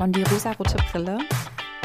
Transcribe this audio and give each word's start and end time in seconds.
von 0.00 0.12
Die 0.12 0.22
rosarote 0.22 0.78
Brille. 0.90 1.18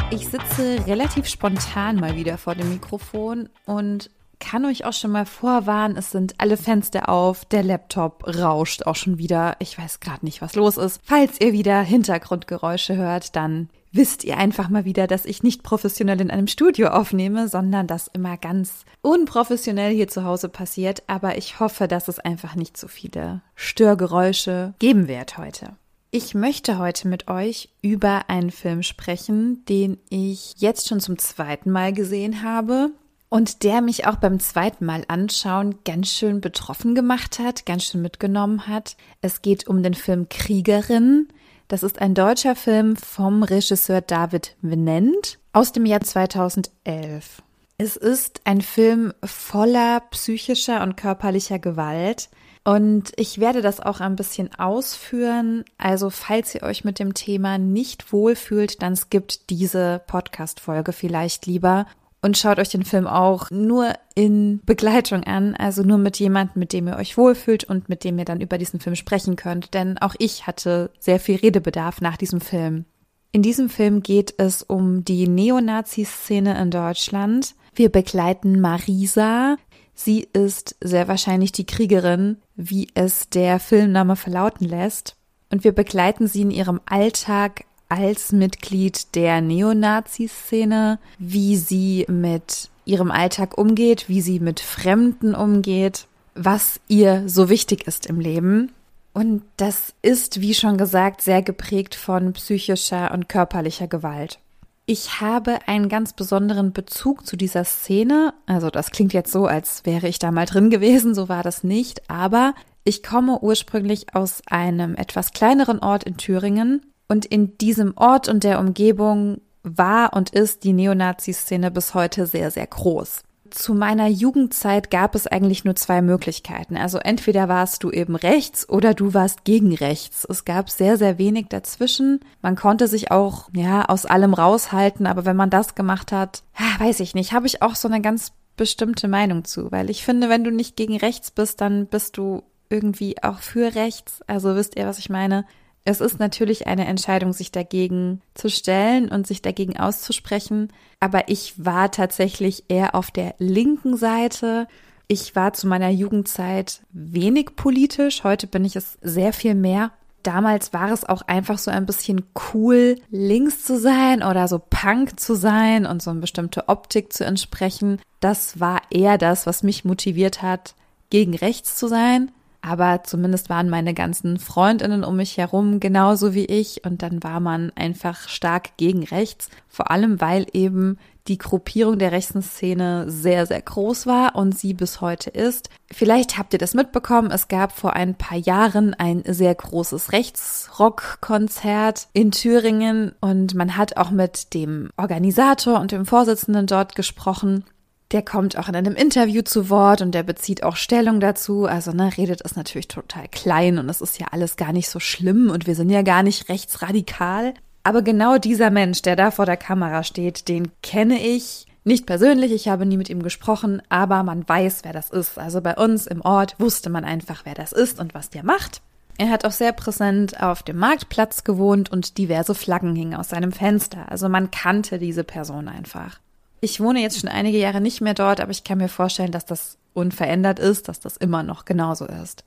Ich 0.10 0.30
sitze 0.30 0.88
relativ 0.88 1.28
spontan 1.28 1.98
mal 1.98 2.16
wieder 2.16 2.38
vor 2.38 2.56
dem 2.56 2.70
Mikrofon 2.70 3.50
und 3.66 4.10
kann 4.40 4.64
euch 4.64 4.86
auch 4.86 4.94
schon 4.94 5.12
mal 5.12 5.26
vorwarnen, 5.26 5.98
es 5.98 6.12
sind 6.12 6.36
alle 6.38 6.56
Fenster 6.56 7.10
auf, 7.10 7.44
der 7.44 7.62
Laptop 7.62 8.26
rauscht 8.26 8.84
auch 8.84 8.96
schon 8.96 9.18
wieder. 9.18 9.58
Ich 9.60 9.78
weiß 9.78 10.00
gerade 10.00 10.24
nicht, 10.24 10.42
was 10.42 10.56
los 10.56 10.78
ist. 10.78 11.02
Falls 11.04 11.42
ihr 11.42 11.52
wieder 11.52 11.82
Hintergrundgeräusche 11.82 12.96
hört, 12.96 13.36
dann 13.36 13.68
wisst 13.92 14.24
ihr 14.24 14.38
einfach 14.38 14.70
mal 14.70 14.86
wieder, 14.86 15.08
dass 15.08 15.26
ich 15.26 15.44
nicht 15.44 15.62
professionell 15.62 16.22
in 16.22 16.32
einem 16.32 16.48
Studio 16.48 16.92
aufnehme, 16.92 17.50
sondern 17.50 17.86
das 17.86 18.08
immer 18.08 18.38
ganz 18.38 18.86
unprofessionell 19.02 19.94
hier 19.94 20.08
zu 20.08 20.24
Hause 20.24 20.48
passiert. 20.48 21.04
Aber 21.08 21.38
ich 21.38 21.60
hoffe, 21.60 21.90
dass 21.90 22.08
es 22.08 22.20
einfach 22.20 22.56
nicht 22.56 22.78
so 22.78 22.88
viele 22.88 23.42
Störgeräusche 23.56 24.74
geben 24.80 25.10
wird 25.10 25.38
heute. 25.38 25.76
Ich 26.12 26.34
möchte 26.34 26.78
heute 26.78 27.08
mit 27.08 27.28
euch 27.28 27.70
über 27.82 28.30
einen 28.30 28.52
Film 28.52 28.84
sprechen, 28.84 29.66
den 29.66 29.98
ich 30.10 30.54
jetzt 30.58 30.88
schon 30.88 31.00
zum 31.00 31.18
zweiten 31.18 31.72
Mal 31.72 31.92
gesehen 31.92 32.42
habe 32.42 32.92
und 33.30 33.64
der 33.64 33.82
mich 33.82 34.08
auch 34.08 34.16
beim 34.16 34.40
zweiten 34.40 34.86
Mal 34.86 35.04
anschauen 35.08 35.80
ganz 35.84 36.10
schön 36.10 36.40
betroffen 36.40 36.96
gemacht 36.96 37.40
hat, 37.40 37.66
ganz 37.66 37.86
schön 37.86 38.02
mitgenommen 38.02 38.68
hat. 38.68 38.96
Es 39.22 39.42
geht 39.42 39.68
um 39.68 39.84
den 39.84 39.94
Film 39.94 40.30
Kriegerin. 40.30 41.28
Das 41.68 41.84
ist 41.84 42.00
ein 42.00 42.14
deutscher 42.14 42.56
Film 42.56 42.96
vom 42.96 43.44
Regisseur 43.44 44.02
David 44.02 44.56
Venent 44.62 45.40
aus 45.52 45.72
dem 45.72 45.86
Jahr 45.86 46.02
2011. 46.02 47.42
Es 47.78 47.98
ist 47.98 48.40
ein 48.46 48.62
Film 48.62 49.14
voller 49.24 50.00
psychischer 50.12 50.82
und 50.82 50.96
körperlicher 50.96 51.60
Gewalt. 51.60 52.30
Und 52.66 53.12
ich 53.16 53.40
werde 53.40 53.62
das 53.62 53.80
auch 53.80 54.02
ein 54.02 54.16
bisschen 54.16 54.54
ausführen. 54.56 55.64
Also 55.78 56.10
falls 56.10 56.56
ihr 56.56 56.64
euch 56.64 56.84
mit 56.84 56.98
dem 56.98 57.14
Thema 57.14 57.60
nicht 57.60 58.12
wohlfühlt, 58.12 58.82
dann 58.82 58.96
skippt 58.96 59.52
diese 59.52 60.02
Podcast-Folge 60.08 60.92
vielleicht 60.92 61.46
lieber 61.46 61.86
und 62.24 62.40
schaut 62.40 62.58
euch 62.58 62.70
den 62.70 62.84
Film 62.84 63.06
auch 63.06 63.52
nur 63.52 63.94
in 64.16 64.62
Begleitung 64.66 65.24
an, 65.26 65.56
also 65.56 65.84
nur 65.84 66.00
mit 66.00 66.18
jemandem, 66.18 66.60
mit 66.60 66.74
dem 66.74 66.88
ihr 66.88 66.96
euch 66.96 67.20
wohlfühlt 67.20 67.66
und 67.66 67.88
mit 67.88 68.04
dem 68.04 68.18
ihr 68.18 68.26
dann 68.26 68.42
über 68.42 68.58
diesen 68.58 68.80
Film 68.80 68.96
sprechen 68.96 69.36
könnt. 69.36 69.76
Denn 69.76 70.00
auch 70.00 70.16
ich 70.18 70.48
hatte 70.48 70.90
sehr 70.98 71.20
viel 71.20 71.36
Redebedarf 71.36 72.02
nach 72.02 72.18
diesem 72.18 72.42
Film. 72.42 72.86
In 73.32 73.44
diesem 73.44 73.70
Film 73.70 74.02
geht 74.02 74.34
es 74.38 74.64
um 74.64 75.06
die 75.06 75.28
Neonazi-Szene 75.28 76.60
in 76.60 76.72
Deutschland. 76.72 77.54
Wir 77.76 77.90
begleiten 77.90 78.60
Marisa, 78.60 79.58
Sie 79.96 80.28
ist 80.34 80.76
sehr 80.82 81.08
wahrscheinlich 81.08 81.54
die 81.54 81.66
Kriegerin, 81.66 82.38
wie 82.56 82.90
es 82.94 83.30
der 83.30 83.60
Filmname 83.60 84.16
verlauten 84.16 84.68
lässt. 84.68 85.16
Und 85.50 85.64
wir 85.64 85.72
begleiten 85.72 86.28
sie 86.28 86.42
in 86.42 86.52
ihrem 86.52 86.82
Alltag 86.86 87.64
als 87.88 88.32
Mitglied 88.32 89.16
der 89.16 89.42
Neonazi-Szene, 89.42 91.00
wie 91.18 91.56
sie 91.56 92.06
mit 92.10 92.70
ihrem 92.84 93.10
Alltag 93.10 93.58
umgeht, 93.58 94.10
wie 94.10 94.22
sie 94.22 94.40
mit 94.40 94.60
Fremden 94.60 95.34
umgeht, 95.34 96.08
was 96.36 96.80
ihr 96.88 97.24
so 97.28 97.50
wichtig 97.50 97.88
ist 97.88 98.06
im 98.06 98.20
Leben. 98.20 98.72
Und 99.14 99.44
das 99.56 99.94
ist, 100.02 100.42
wie 100.42 100.54
schon 100.54 100.78
gesagt, 100.78 101.22
sehr 101.22 101.42
geprägt 101.42 101.96
von 101.96 102.34
psychischer 102.34 103.12
und 103.12 103.30
körperlicher 103.30 103.88
Gewalt. 103.88 104.40
Ich 104.88 105.20
habe 105.20 105.68
einen 105.68 105.90
ganz 105.90 106.14
besonderen 106.14 106.72
Bezug 106.72 107.26
zu 107.26 107.36
dieser 107.38 107.64
Szene. 107.64 108.36
Also 108.46 108.70
das 108.70 108.92
klingt 108.92 109.14
jetzt 109.14 109.32
so, 109.32 109.48
als 109.48 109.84
wäre 109.84 110.08
ich 110.08 110.20
da 110.20 110.32
mal 110.32 110.46
drin 110.46 110.70
gewesen, 110.70 111.16
so 111.16 111.28
war 111.28 111.42
das 111.42 111.64
nicht. 111.64 112.08
Aber 112.10 112.54
ich 112.84 113.02
komme 113.02 113.40
ursprünglich 113.40 114.14
aus 114.14 114.44
einem 114.46 114.96
etwas 114.96 115.32
kleineren 115.32 115.80
Ort 115.80 116.04
in 116.04 116.18
Thüringen. 116.18 116.82
Und 117.08 117.26
in 117.26 117.58
diesem 117.58 117.98
Ort 117.98 118.30
und 118.30 118.44
der 118.44 118.60
Umgebung 118.60 119.42
war 119.64 120.14
und 120.14 120.30
ist 120.32 120.64
die 120.64 120.74
Neonazi-Szene 120.74 121.72
bis 121.72 121.96
heute 121.96 122.28
sehr, 122.28 122.52
sehr 122.52 122.68
groß 122.68 123.24
zu 123.56 123.74
meiner 123.74 124.08
Jugendzeit 124.08 124.92
gab 124.92 125.16
es 125.16 125.28
eigentlich 125.28 125.64
nur 125.66 125.76
zwei 125.76 126.02
Möglichkeiten. 126.02 126.78
Also 126.78 126.98
entweder 126.98 127.48
warst 127.48 127.84
du 127.84 127.92
eben 127.92 128.16
rechts 128.16 128.68
oder 128.68 128.94
du 128.94 129.14
warst 129.14 129.44
gegen 129.44 129.74
rechts. 129.74 130.26
Es 130.30 130.46
gab 130.46 130.70
sehr, 130.70 130.98
sehr 130.98 131.18
wenig 131.18 131.48
dazwischen. 131.48 132.20
Man 132.42 132.56
konnte 132.56 132.88
sich 132.88 133.12
auch, 133.12 133.50
ja, 133.54 133.86
aus 133.86 134.06
allem 134.06 134.34
raushalten, 134.34 135.08
aber 135.08 135.26
wenn 135.26 135.36
man 135.36 135.50
das 135.50 135.76
gemacht 135.76 136.12
hat, 136.12 136.44
weiß 136.80 137.00
ich 137.00 137.16
nicht, 137.16 137.34
habe 137.34 137.48
ich 137.48 137.62
auch 137.62 137.76
so 137.76 137.88
eine 137.88 138.02
ganz 138.02 138.34
bestimmte 138.58 139.08
Meinung 139.08 139.44
zu, 139.46 139.72
weil 139.72 139.90
ich 139.90 140.04
finde, 140.04 140.30
wenn 140.30 140.44
du 140.44 140.52
nicht 140.52 140.76
gegen 140.76 140.98
rechts 140.98 141.32
bist, 141.32 141.62
dann 141.62 141.88
bist 141.88 142.18
du 142.18 142.44
irgendwie 142.70 143.22
auch 143.24 143.40
für 143.40 143.76
rechts. 143.76 144.22
Also 144.28 144.56
wisst 144.56 144.78
ihr, 144.78 144.86
was 144.86 145.00
ich 145.00 145.10
meine? 145.10 145.46
Es 145.88 146.02
ist 146.02 146.20
natürlich 146.20 146.66
eine 146.66 146.88
Entscheidung, 146.88 147.32
sich 147.32 147.52
dagegen 147.52 148.22
zu 148.34 148.50
stellen 148.50 149.08
und 149.10 149.28
sich 149.28 149.44
dagegen 149.44 149.78
auszusprechen, 149.78 150.74
aber 151.00 151.30
ich 151.30 151.64
war 151.64 151.92
tatsächlich 151.92 152.66
eher 152.70 152.96
auf 152.96 153.12
der 153.12 153.36
linken 153.38 153.96
Seite. 153.96 154.68
Ich 155.08 155.36
war 155.36 155.54
zu 155.54 155.68
meiner 155.68 155.90
Jugendzeit 155.90 156.82
wenig 156.92 157.56
politisch, 157.56 158.24
heute 158.24 158.48
bin 158.48 158.66
ich 158.66 158.76
es 158.76 158.98
sehr 159.04 159.32
viel 159.32 159.54
mehr. 159.54 159.92
Damals 160.24 160.74
war 160.74 160.92
es 160.92 161.06
auch 161.06 161.22
einfach 161.22 161.60
so 161.60 161.70
ein 161.70 161.86
bisschen 161.86 162.26
cool, 162.52 162.96
links 163.12 163.64
zu 163.64 163.78
sein 163.80 164.24
oder 164.24 164.48
so 164.48 164.58
Punk 164.58 165.20
zu 165.20 165.36
sein 165.36 165.86
und 165.86 166.02
so 166.02 166.10
eine 166.10 166.20
bestimmte 166.20 166.68
Optik 166.68 167.14
zu 167.14 167.24
entsprechen. 167.24 168.02
Das 168.22 168.60
war 168.60 168.82
eher 168.90 169.20
das, 169.20 169.46
was 169.46 169.62
mich 169.62 169.86
motiviert 169.86 170.42
hat, 170.42 170.74
gegen 171.12 171.36
rechts 171.36 171.78
zu 171.78 171.88
sein. 171.88 172.32
Aber 172.66 173.04
zumindest 173.04 173.52
waren 173.52 173.70
meine 173.70 173.94
ganzen 173.94 174.40
Freundinnen 174.40 175.04
um 175.04 175.18
mich 175.18 175.38
herum 175.38 175.80
genauso 175.80 176.34
wie 176.34 176.46
ich. 176.46 176.84
Und 176.84 177.04
dann 177.04 177.24
war 177.24 177.40
man 177.40 177.72
einfach 177.76 178.28
stark 178.28 178.76
gegen 178.78 179.04
rechts, 179.04 179.50
vor 179.68 179.92
allem 179.92 180.20
weil 180.20 180.48
eben 180.52 180.98
die 181.28 181.38
Gruppierung 181.38 182.00
der 182.00 182.12
rechten 182.12 182.42
Szene 182.42 183.06
sehr, 183.08 183.46
sehr 183.46 183.62
groß 183.62 184.08
war 184.08 184.36
und 184.36 184.58
sie 184.58 184.74
bis 184.74 185.00
heute 185.00 185.30
ist. 185.30 185.70
Vielleicht 185.92 186.40
habt 186.40 186.54
ihr 186.54 186.60
das 186.60 186.74
mitbekommen, 186.74 187.30
es 187.30 187.48
gab 187.48 187.72
vor 187.72 187.94
ein 187.94 188.16
paar 188.16 188.38
Jahren 188.38 188.96
ein 188.96 189.24
sehr 189.28 189.54
großes 189.54 190.12
Rechtsrock-Konzert 190.12 192.08
in 192.14 192.32
Thüringen. 192.32 193.14
Und 193.22 193.54
man 193.54 193.78
hat 193.78 193.98
auch 193.98 194.10
mit 194.10 194.56
dem 194.56 194.90
Organisator 194.98 195.80
und 195.80 195.92
dem 195.92 196.08
Vorsitzenden 196.08 196.66
dort 196.66 196.96
gesprochen 196.96 197.64
der 198.12 198.22
kommt 198.22 198.58
auch 198.58 198.68
in 198.68 198.76
einem 198.76 198.96
Interview 198.96 199.42
zu 199.42 199.70
Wort 199.70 200.02
und 200.02 200.14
der 200.14 200.24
bezieht 200.24 200.64
auch 200.64 200.76
Stellung 200.76 201.20
dazu. 201.20 201.66
Also, 201.66 201.92
ne, 201.92 202.12
redet 202.16 202.42
ist 202.42 202.56
natürlich 202.56 202.88
total 202.88 203.28
klein 203.30 203.78
und 203.78 203.90
es 203.90 204.02
ist 204.02 204.20
ja 204.20 204.28
alles 204.32 204.58
gar 204.58 204.74
nicht 204.74 204.90
so 204.90 205.00
schlimm 205.00 205.50
und 205.50 205.68
wir 205.68 205.76
sind 205.76 205.90
ja 205.90 206.02
gar 206.02 206.24
nicht 206.24 206.50
rechtsradikal. 206.50 207.54
Aber 207.84 208.02
genau 208.02 208.38
dieser 208.38 208.70
Mensch, 208.70 209.02
der 209.02 209.16
da 209.16 209.32
vor 209.32 209.46
der 209.46 209.58
Kamera 209.58 210.04
steht, 210.04 210.48
den 210.48 210.72
kenne 210.82 211.20
ich 211.20 211.68
nicht 211.84 212.08
persönlich, 212.08 212.52
ich 212.52 212.68
habe 212.68 212.86
nie 212.86 212.98
mit 212.98 213.10
ihm 213.10 213.22
gesprochen, 213.22 213.82
aber 213.90 214.24
man 214.24 214.48
weiß, 214.50 214.80
wer 214.84 214.92
das 214.92 215.12
ist. 215.12 215.38
Also 215.38 215.62
bei 215.62 215.76
uns 215.76 216.08
im 216.08 216.22
Ort 216.22 216.56
wusste 216.58 216.90
man 216.90 217.06
einfach, 217.06 217.42
wer 217.46 217.54
das 217.54 217.72
ist 217.72 218.00
und 218.00 218.16
was 218.16 218.32
der 218.32 218.44
macht. 218.44 218.82
Er 219.18 219.30
hat 219.30 219.46
auch 219.46 219.52
sehr 219.52 219.72
präsent 219.72 220.42
auf 220.42 220.64
dem 220.64 220.78
Marktplatz 220.78 221.44
gewohnt 221.44 221.92
und 221.92 222.18
diverse 222.18 222.56
Flaggen 222.56 222.96
hingen 222.96 223.14
aus 223.14 223.30
seinem 223.30 223.52
Fenster. 223.52 224.12
Also 224.12 224.30
man 224.30 224.50
kannte 224.50 224.98
diese 224.98 225.24
Person 225.24 225.68
einfach. 225.68 226.20
Ich 226.66 226.82
wohne 226.82 227.00
jetzt 227.00 227.20
schon 227.20 227.30
einige 227.30 227.60
Jahre 227.60 227.80
nicht 227.80 228.02
mehr 228.02 228.16
dort, 228.16 228.42
aber 228.42 228.50
ich 228.50 228.64
kann 228.64 228.80
mir 228.80 228.90
vorstellen, 228.90 229.32
dass 229.32 229.46
das 229.46 229.78
unverändert 229.94 230.58
ist, 230.58 230.88
dass 230.88 231.00
das 231.00 231.16
immer 231.16 231.44
noch 231.44 231.66
genauso 231.66 232.06
ist. 232.06 232.44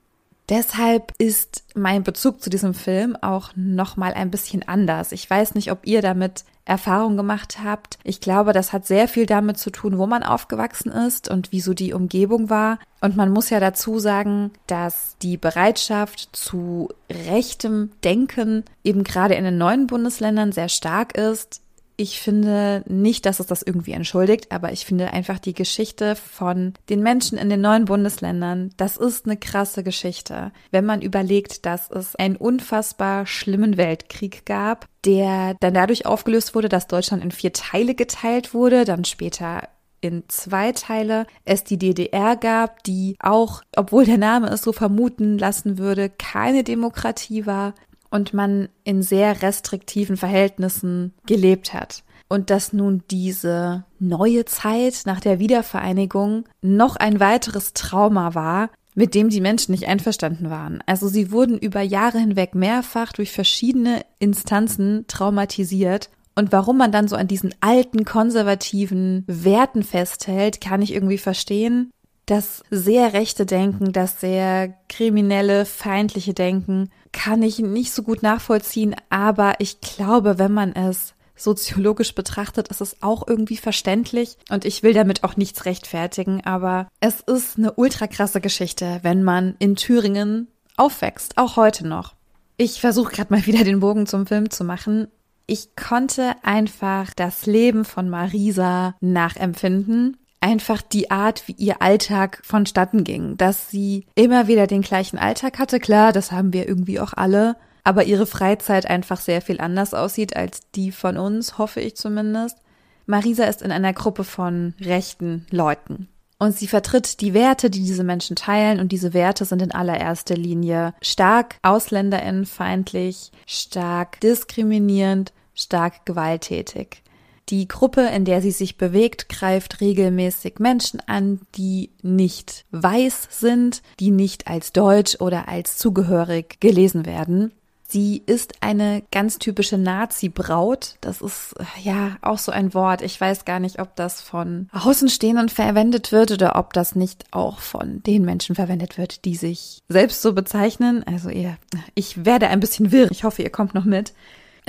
Deshalb 0.48 1.12
ist 1.18 1.62
mein 1.76 2.02
Bezug 2.02 2.42
zu 2.42 2.50
diesem 2.50 2.74
Film 2.74 3.14
auch 3.14 3.50
noch 3.54 3.96
mal 3.96 4.12
ein 4.12 4.32
bisschen 4.32 4.66
anders. 4.66 5.12
Ich 5.12 5.30
weiß 5.30 5.54
nicht, 5.54 5.70
ob 5.70 5.86
ihr 5.86 6.02
damit 6.02 6.42
Erfahrung 6.64 7.16
gemacht 7.16 7.58
habt. 7.62 8.00
Ich 8.02 8.20
glaube, 8.20 8.52
das 8.52 8.72
hat 8.72 8.88
sehr 8.88 9.06
viel 9.06 9.24
damit 9.24 9.56
zu 9.56 9.70
tun, 9.70 9.98
wo 9.98 10.06
man 10.08 10.24
aufgewachsen 10.24 10.90
ist 10.90 11.30
und 11.30 11.52
wie 11.52 11.60
so 11.60 11.72
die 11.72 11.92
Umgebung 11.92 12.50
war. 12.50 12.80
Und 13.00 13.16
man 13.16 13.30
muss 13.30 13.50
ja 13.50 13.60
dazu 13.60 14.00
sagen, 14.00 14.50
dass 14.66 15.16
die 15.22 15.36
Bereitschaft 15.36 16.30
zu 16.32 16.88
rechtem 17.08 17.92
Denken 18.02 18.64
eben 18.82 19.04
gerade 19.04 19.36
in 19.36 19.44
den 19.44 19.58
neuen 19.58 19.86
Bundesländern 19.86 20.50
sehr 20.50 20.68
stark 20.68 21.16
ist. 21.16 21.60
Ich 22.00 22.20
finde 22.20 22.84
nicht, 22.86 23.26
dass 23.26 23.40
es 23.40 23.46
das 23.46 23.62
irgendwie 23.62 23.90
entschuldigt, 23.90 24.52
aber 24.52 24.70
ich 24.70 24.86
finde 24.86 25.12
einfach 25.12 25.40
die 25.40 25.52
Geschichte 25.52 26.14
von 26.14 26.74
den 26.88 27.02
Menschen 27.02 27.36
in 27.36 27.50
den 27.50 27.60
neuen 27.60 27.86
Bundesländern, 27.86 28.70
das 28.76 28.96
ist 28.96 29.26
eine 29.26 29.36
krasse 29.36 29.82
Geschichte. 29.82 30.52
Wenn 30.70 30.86
man 30.86 31.02
überlegt, 31.02 31.66
dass 31.66 31.90
es 31.90 32.14
einen 32.14 32.36
unfassbar 32.36 33.26
schlimmen 33.26 33.76
Weltkrieg 33.76 34.46
gab, 34.46 34.86
der 35.04 35.56
dann 35.58 35.74
dadurch 35.74 36.06
aufgelöst 36.06 36.54
wurde, 36.54 36.68
dass 36.68 36.86
Deutschland 36.86 37.24
in 37.24 37.32
vier 37.32 37.52
Teile 37.52 37.96
geteilt 37.96 38.54
wurde, 38.54 38.84
dann 38.84 39.04
später 39.04 39.68
in 40.00 40.22
zwei 40.28 40.70
Teile 40.70 41.26
es 41.44 41.64
die 41.64 41.78
DDR 41.78 42.36
gab, 42.36 42.84
die 42.84 43.16
auch, 43.18 43.62
obwohl 43.76 44.04
der 44.04 44.18
Name 44.18 44.48
es 44.50 44.62
so 44.62 44.72
vermuten 44.72 45.36
lassen 45.36 45.78
würde, 45.78 46.10
keine 46.10 46.62
Demokratie 46.62 47.46
war, 47.46 47.74
und 48.10 48.34
man 48.34 48.68
in 48.84 49.02
sehr 49.02 49.42
restriktiven 49.42 50.16
Verhältnissen 50.16 51.14
gelebt 51.26 51.74
hat. 51.74 52.04
Und 52.28 52.50
dass 52.50 52.72
nun 52.72 53.02
diese 53.10 53.84
neue 53.98 54.44
Zeit 54.44 55.02
nach 55.06 55.20
der 55.20 55.38
Wiedervereinigung 55.38 56.44
noch 56.60 56.96
ein 56.96 57.20
weiteres 57.20 57.72
Trauma 57.72 58.34
war, 58.34 58.70
mit 58.94 59.14
dem 59.14 59.28
die 59.28 59.40
Menschen 59.40 59.72
nicht 59.72 59.86
einverstanden 59.86 60.50
waren. 60.50 60.82
Also 60.84 61.06
sie 61.06 61.30
wurden 61.30 61.56
über 61.56 61.80
Jahre 61.82 62.18
hinweg 62.18 62.56
mehrfach 62.56 63.12
durch 63.12 63.30
verschiedene 63.30 64.02
Instanzen 64.18 65.04
traumatisiert. 65.06 66.10
Und 66.34 66.50
warum 66.50 66.78
man 66.78 66.92
dann 66.92 67.06
so 67.08 67.14
an 67.14 67.28
diesen 67.28 67.54
alten 67.60 68.04
konservativen 68.04 69.22
Werten 69.26 69.84
festhält, 69.84 70.60
kann 70.60 70.82
ich 70.82 70.92
irgendwie 70.92 71.18
verstehen. 71.18 71.92
Das 72.26 72.62
sehr 72.70 73.12
rechte 73.12 73.46
Denken, 73.46 73.92
das 73.92 74.20
sehr 74.20 74.74
kriminelle, 74.88 75.64
feindliche 75.64 76.34
Denken 76.34 76.90
kann 77.12 77.42
ich 77.42 77.58
nicht 77.58 77.92
so 77.92 78.02
gut 78.02 78.22
nachvollziehen, 78.22 78.94
aber 79.10 79.54
ich 79.58 79.80
glaube, 79.80 80.38
wenn 80.38 80.52
man 80.52 80.72
es 80.72 81.14
soziologisch 81.38 82.14
betrachtet 82.14 82.68
ist 82.68 82.80
es 82.80 83.02
auch 83.02 83.26
irgendwie 83.26 83.56
verständlich 83.56 84.36
und 84.50 84.64
ich 84.64 84.82
will 84.82 84.92
damit 84.92 85.24
auch 85.24 85.36
nichts 85.36 85.64
rechtfertigen, 85.64 86.44
aber 86.44 86.88
es 87.00 87.20
ist 87.20 87.58
eine 87.58 87.72
ultra 87.74 88.06
krasse 88.06 88.40
Geschichte, 88.40 88.98
wenn 89.02 89.22
man 89.22 89.54
in 89.58 89.76
Thüringen 89.76 90.48
aufwächst, 90.76 91.38
auch 91.38 91.56
heute 91.56 91.86
noch. 91.86 92.14
Ich 92.56 92.80
versuche 92.80 93.12
gerade 93.12 93.32
mal 93.32 93.46
wieder 93.46 93.64
den 93.64 93.80
Bogen 93.80 94.06
zum 94.06 94.26
Film 94.26 94.50
zu 94.50 94.64
machen. 94.64 95.08
Ich 95.46 95.76
konnte 95.76 96.34
einfach 96.42 97.14
das 97.14 97.46
Leben 97.46 97.84
von 97.84 98.08
Marisa 98.10 98.96
nachempfinden. 99.00 100.16
Einfach 100.40 100.82
die 100.82 101.10
Art, 101.10 101.48
wie 101.48 101.54
ihr 101.58 101.82
Alltag 101.82 102.40
vonstatten 102.44 103.04
ging, 103.04 103.36
dass 103.36 103.70
sie 103.70 104.06
immer 104.14 104.46
wieder 104.46 104.66
den 104.66 104.82
gleichen 104.82 105.18
Alltag 105.18 105.58
hatte. 105.58 105.80
Klar, 105.80 106.12
das 106.12 106.30
haben 106.30 106.52
wir 106.52 106.68
irgendwie 106.68 107.00
auch 107.00 107.12
alle 107.14 107.56
aber 107.88 108.04
ihre 108.04 108.26
Freizeit 108.26 108.84
einfach 108.84 109.18
sehr 109.18 109.40
viel 109.40 109.62
anders 109.62 109.94
aussieht 109.94 110.36
als 110.36 110.60
die 110.74 110.92
von 110.92 111.16
uns, 111.16 111.56
hoffe 111.56 111.80
ich 111.80 111.96
zumindest. 111.96 112.58
Marisa 113.06 113.44
ist 113.44 113.62
in 113.62 113.72
einer 113.72 113.94
Gruppe 113.94 114.24
von 114.24 114.74
rechten 114.78 115.46
Leuten. 115.50 116.06
Und 116.38 116.54
sie 116.54 116.66
vertritt 116.66 117.22
die 117.22 117.32
Werte, 117.32 117.70
die 117.70 117.82
diese 117.82 118.04
Menschen 118.04 118.36
teilen, 118.36 118.78
und 118.78 118.92
diese 118.92 119.14
Werte 119.14 119.46
sind 119.46 119.62
in 119.62 119.72
allererster 119.72 120.36
Linie 120.36 120.92
stark 121.00 121.56
ausländerinnenfeindlich, 121.62 123.32
stark 123.46 124.20
diskriminierend, 124.20 125.32
stark 125.54 126.04
gewalttätig. 126.04 127.02
Die 127.48 127.66
Gruppe, 127.66 128.02
in 128.02 128.24
der 128.24 128.42
sie 128.42 128.50
sich 128.50 128.76
bewegt, 128.76 129.28
greift 129.28 129.80
regelmäßig 129.80 130.58
Menschen 130.58 131.00
an, 131.06 131.40
die 131.54 131.90
nicht 132.02 132.66
weiß 132.72 133.28
sind, 133.30 133.82
die 134.00 134.10
nicht 134.10 134.48
als 134.48 134.72
deutsch 134.72 135.16
oder 135.20 135.48
als 135.48 135.78
zugehörig 135.78 136.60
gelesen 136.60 137.06
werden. 137.06 137.52
Sie 137.90 138.22
ist 138.26 138.56
eine 138.60 139.02
ganz 139.10 139.38
typische 139.38 139.78
Nazi-Braut. 139.78 140.96
Das 141.00 141.22
ist 141.22 141.54
ja 141.82 142.18
auch 142.20 142.36
so 142.36 142.52
ein 142.52 142.74
Wort. 142.74 143.00
Ich 143.00 143.18
weiß 143.18 143.46
gar 143.46 143.60
nicht, 143.60 143.80
ob 143.80 143.96
das 143.96 144.20
von 144.20 144.68
Außenstehenden 144.72 145.48
verwendet 145.48 146.12
wird 146.12 146.30
oder 146.30 146.56
ob 146.56 146.74
das 146.74 146.94
nicht 146.94 147.24
auch 147.30 147.60
von 147.60 148.02
den 148.02 148.26
Menschen 148.26 148.54
verwendet 148.54 148.98
wird, 148.98 149.24
die 149.24 149.36
sich 149.36 149.82
selbst 149.88 150.20
so 150.20 150.34
bezeichnen. 150.34 151.02
Also 151.04 151.30
ihr, 151.30 151.56
ich 151.94 152.26
werde 152.26 152.48
ein 152.48 152.60
bisschen 152.60 152.92
wirr. 152.92 153.10
Ich 153.10 153.24
hoffe, 153.24 153.40
ihr 153.40 153.50
kommt 153.50 153.72
noch 153.72 153.86
mit. 153.86 154.12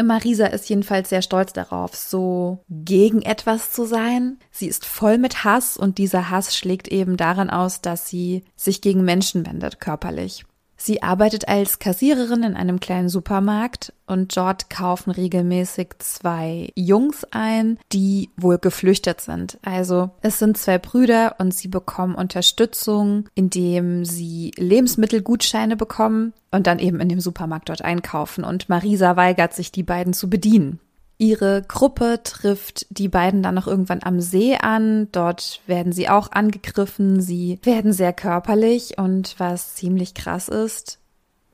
Marisa 0.04 0.46
ist 0.48 0.70
jedenfalls 0.70 1.10
sehr 1.10 1.22
stolz 1.22 1.54
darauf, 1.54 1.96
so 1.96 2.64
gegen 2.70 3.22
etwas 3.22 3.72
zu 3.72 3.86
sein. 3.86 4.38
Sie 4.52 4.68
ist 4.68 4.86
voll 4.86 5.18
mit 5.18 5.44
Hass 5.44 5.78
und 5.78 5.98
dieser 5.98 6.30
Hass 6.30 6.56
schlägt 6.56 6.88
eben 6.88 7.18
daran 7.18 7.50
aus, 7.50 7.82
dass 7.82 8.08
sie 8.08 8.44
sich 8.56 8.82
gegen 8.82 9.04
Menschen 9.04 9.46
wendet, 9.46 9.80
körperlich. 9.80 10.46
Sie 10.82 11.04
arbeitet 11.04 11.50
als 11.50 11.80
Kassiererin 11.80 12.44
in 12.44 12.56
einem 12.56 12.80
kleinen 12.80 13.10
Supermarkt 13.10 13.92
und 14.08 14.36
dort 14.36 14.70
kaufen 14.70 15.12
regelmäßig 15.12 15.90
zwei 16.00 16.72
Jungs 16.74 17.28
ein, 17.32 17.78
die 17.92 18.30
wohl 18.38 18.58
geflüchtet 18.60 19.20
sind. 19.20 19.60
Also 19.62 20.12
es 20.22 20.40
sind 20.40 20.58
zwei 20.58 20.78
Brüder 20.78 21.36
und 21.38 21.54
sie 21.54 21.68
bekommen 21.68 22.16
Unterstützung, 22.16 23.28
indem 23.36 24.06
sie 24.06 24.52
Lebensmittelgutscheine 24.56 25.76
bekommen 25.76 26.34
und 26.50 26.66
dann 26.66 26.80
eben 26.80 27.02
in 27.02 27.10
dem 27.10 27.20
Supermarkt 27.20 27.68
dort 27.68 27.84
einkaufen. 27.84 28.46
Und 28.46 28.70
Marisa 28.70 29.18
weigert 29.18 29.54
sich, 29.54 29.74
die 29.74 29.84
beiden 29.84 30.14
zu 30.14 30.30
bedienen. 30.30 30.80
Ihre 31.20 31.62
Gruppe 31.62 32.22
trifft 32.24 32.88
die 32.90 33.10
beiden 33.10 33.44
dann 33.44 33.54
noch 33.54 33.68
irgendwann 33.68 34.02
am 34.04 34.20
See 34.22 34.56
an. 34.56 35.10
Dort 35.12 35.62
werden 35.68 35.92
sie 35.92 36.10
auch 36.10 36.32
angegriffen. 36.32 37.22
Sie 37.22 37.60
werden 37.62 37.94
sehr 37.94 38.14
körperlich 38.14 38.98
und 38.98 39.36
was 39.38 39.76
ziemlich 39.76 40.16
krass 40.16 40.48
ist, 40.48 41.00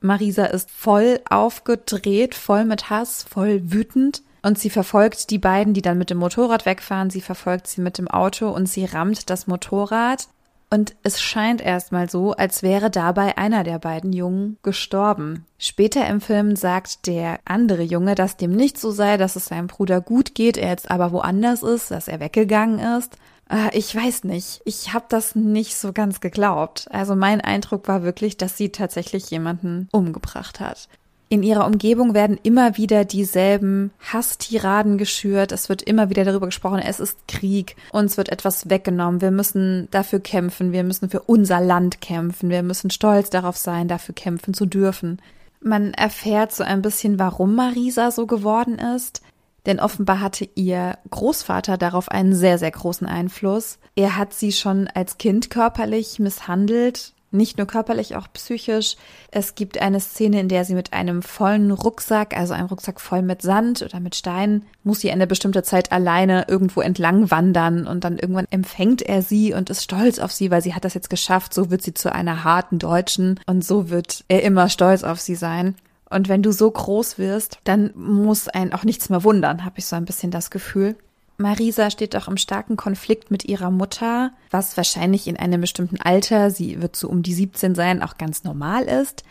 Marisa 0.00 0.44
ist 0.44 0.70
voll 0.70 1.20
aufgedreht, 1.28 2.34
voll 2.34 2.64
mit 2.64 2.90
Hass, 2.90 3.24
voll 3.24 3.72
wütend. 3.72 4.22
Und 4.42 4.58
sie 4.58 4.70
verfolgt 4.70 5.30
die 5.30 5.38
beiden, 5.38 5.74
die 5.74 5.82
dann 5.82 5.98
mit 5.98 6.10
dem 6.10 6.18
Motorrad 6.18 6.66
wegfahren. 6.66 7.10
Sie 7.10 7.20
verfolgt 7.20 7.66
sie 7.66 7.80
mit 7.80 7.98
dem 7.98 8.06
Auto 8.06 8.48
und 8.48 8.66
sie 8.68 8.84
rammt 8.84 9.28
das 9.28 9.48
Motorrad. 9.48 10.28
Und 10.68 10.96
es 11.04 11.20
scheint 11.20 11.60
erstmal 11.60 12.10
so, 12.10 12.32
als 12.32 12.62
wäre 12.62 12.90
dabei 12.90 13.38
einer 13.38 13.62
der 13.62 13.78
beiden 13.78 14.12
Jungen 14.12 14.58
gestorben. 14.62 15.46
Später 15.58 16.06
im 16.08 16.20
Film 16.20 16.56
sagt 16.56 17.06
der 17.06 17.38
andere 17.44 17.82
Junge, 17.82 18.16
dass 18.16 18.36
dem 18.36 18.50
nicht 18.50 18.78
so 18.78 18.90
sei, 18.90 19.16
dass 19.16 19.36
es 19.36 19.46
seinem 19.46 19.68
Bruder 19.68 20.00
gut 20.00 20.34
geht, 20.34 20.56
er 20.56 20.70
jetzt 20.70 20.90
aber 20.90 21.12
woanders 21.12 21.62
ist, 21.62 21.92
dass 21.92 22.08
er 22.08 22.18
weggegangen 22.18 22.80
ist. 22.98 23.16
Äh, 23.48 23.76
ich 23.76 23.94
weiß 23.94 24.24
nicht. 24.24 24.60
Ich 24.64 24.92
habe 24.92 25.06
das 25.08 25.36
nicht 25.36 25.76
so 25.76 25.92
ganz 25.92 26.20
geglaubt. 26.20 26.88
Also 26.90 27.14
mein 27.14 27.40
Eindruck 27.40 27.86
war 27.86 28.02
wirklich, 28.02 28.36
dass 28.36 28.56
sie 28.56 28.70
tatsächlich 28.70 29.30
jemanden 29.30 29.88
umgebracht 29.92 30.58
hat. 30.58 30.88
In 31.28 31.42
ihrer 31.42 31.66
Umgebung 31.66 32.14
werden 32.14 32.38
immer 32.44 32.76
wieder 32.76 33.04
dieselben 33.04 33.90
Hasstiraden 33.98 34.96
geschürt. 34.96 35.50
Es 35.50 35.68
wird 35.68 35.82
immer 35.82 36.08
wieder 36.08 36.24
darüber 36.24 36.46
gesprochen, 36.46 36.78
es 36.78 37.00
ist 37.00 37.26
Krieg. 37.26 37.74
Uns 37.90 38.16
wird 38.16 38.28
etwas 38.28 38.70
weggenommen. 38.70 39.20
Wir 39.20 39.32
müssen 39.32 39.88
dafür 39.90 40.20
kämpfen. 40.20 40.70
Wir 40.70 40.84
müssen 40.84 41.10
für 41.10 41.22
unser 41.22 41.60
Land 41.60 42.00
kämpfen. 42.00 42.48
Wir 42.48 42.62
müssen 42.62 42.90
stolz 42.90 43.28
darauf 43.28 43.56
sein, 43.56 43.88
dafür 43.88 44.14
kämpfen 44.14 44.54
zu 44.54 44.66
dürfen. 44.66 45.20
Man 45.60 45.94
erfährt 45.94 46.54
so 46.54 46.62
ein 46.62 46.80
bisschen, 46.80 47.18
warum 47.18 47.56
Marisa 47.56 48.12
so 48.12 48.28
geworden 48.28 48.78
ist. 48.78 49.20
Denn 49.66 49.80
offenbar 49.80 50.20
hatte 50.20 50.48
ihr 50.54 50.96
Großvater 51.10 51.76
darauf 51.76 52.08
einen 52.08 52.36
sehr, 52.36 52.58
sehr 52.58 52.70
großen 52.70 53.08
Einfluss. 53.08 53.80
Er 53.96 54.16
hat 54.16 54.32
sie 54.32 54.52
schon 54.52 54.86
als 54.94 55.18
Kind 55.18 55.50
körperlich 55.50 56.20
misshandelt 56.20 57.15
nicht 57.36 57.58
nur 57.58 57.66
körperlich, 57.66 58.16
auch 58.16 58.26
psychisch. 58.32 58.96
Es 59.30 59.54
gibt 59.54 59.80
eine 59.80 60.00
Szene, 60.00 60.40
in 60.40 60.48
der 60.48 60.64
sie 60.64 60.74
mit 60.74 60.92
einem 60.92 61.22
vollen 61.22 61.70
Rucksack, 61.70 62.36
also 62.36 62.54
einem 62.54 62.68
Rucksack 62.68 63.00
voll 63.00 63.22
mit 63.22 63.42
Sand 63.42 63.82
oder 63.82 64.00
mit 64.00 64.14
Steinen, 64.14 64.64
muss 64.84 65.00
sie 65.00 65.10
eine 65.10 65.26
bestimmte 65.26 65.62
Zeit 65.62 65.92
alleine 65.92 66.46
irgendwo 66.48 66.80
entlang 66.80 67.30
wandern 67.30 67.86
und 67.86 68.04
dann 68.04 68.18
irgendwann 68.18 68.46
empfängt 68.50 69.02
er 69.02 69.22
sie 69.22 69.54
und 69.54 69.70
ist 69.70 69.82
stolz 69.82 70.18
auf 70.18 70.32
sie, 70.32 70.50
weil 70.50 70.62
sie 70.62 70.74
hat 70.74 70.84
das 70.84 70.94
jetzt 70.94 71.10
geschafft. 71.10 71.54
So 71.54 71.70
wird 71.70 71.82
sie 71.82 71.94
zu 71.94 72.12
einer 72.12 72.44
harten 72.44 72.78
Deutschen 72.78 73.40
und 73.46 73.64
so 73.64 73.90
wird 73.90 74.24
er 74.28 74.42
immer 74.42 74.68
stolz 74.68 75.04
auf 75.04 75.20
sie 75.20 75.34
sein. 75.34 75.74
Und 76.08 76.28
wenn 76.28 76.42
du 76.42 76.52
so 76.52 76.70
groß 76.70 77.18
wirst, 77.18 77.58
dann 77.64 77.90
muss 77.96 78.48
einen 78.48 78.72
auch 78.72 78.84
nichts 78.84 79.08
mehr 79.08 79.24
wundern, 79.24 79.64
habe 79.64 79.78
ich 79.78 79.86
so 79.86 79.96
ein 79.96 80.04
bisschen 80.04 80.30
das 80.30 80.50
Gefühl. 80.50 80.96
Marisa 81.38 81.90
steht 81.90 82.16
auch 82.16 82.28
im 82.28 82.36
starken 82.36 82.76
Konflikt 82.76 83.30
mit 83.30 83.44
ihrer 83.44 83.70
Mutter, 83.70 84.32
was 84.50 84.76
wahrscheinlich 84.76 85.26
in 85.26 85.36
einem 85.36 85.60
bestimmten 85.60 86.00
Alter, 86.00 86.50
sie 86.50 86.80
wird 86.80 86.96
so 86.96 87.08
um 87.08 87.22
die 87.22 87.34
17 87.34 87.74
sein, 87.74 88.02
auch 88.02 88.16
ganz 88.16 88.44
normal 88.44 88.84
ist. 88.84 89.24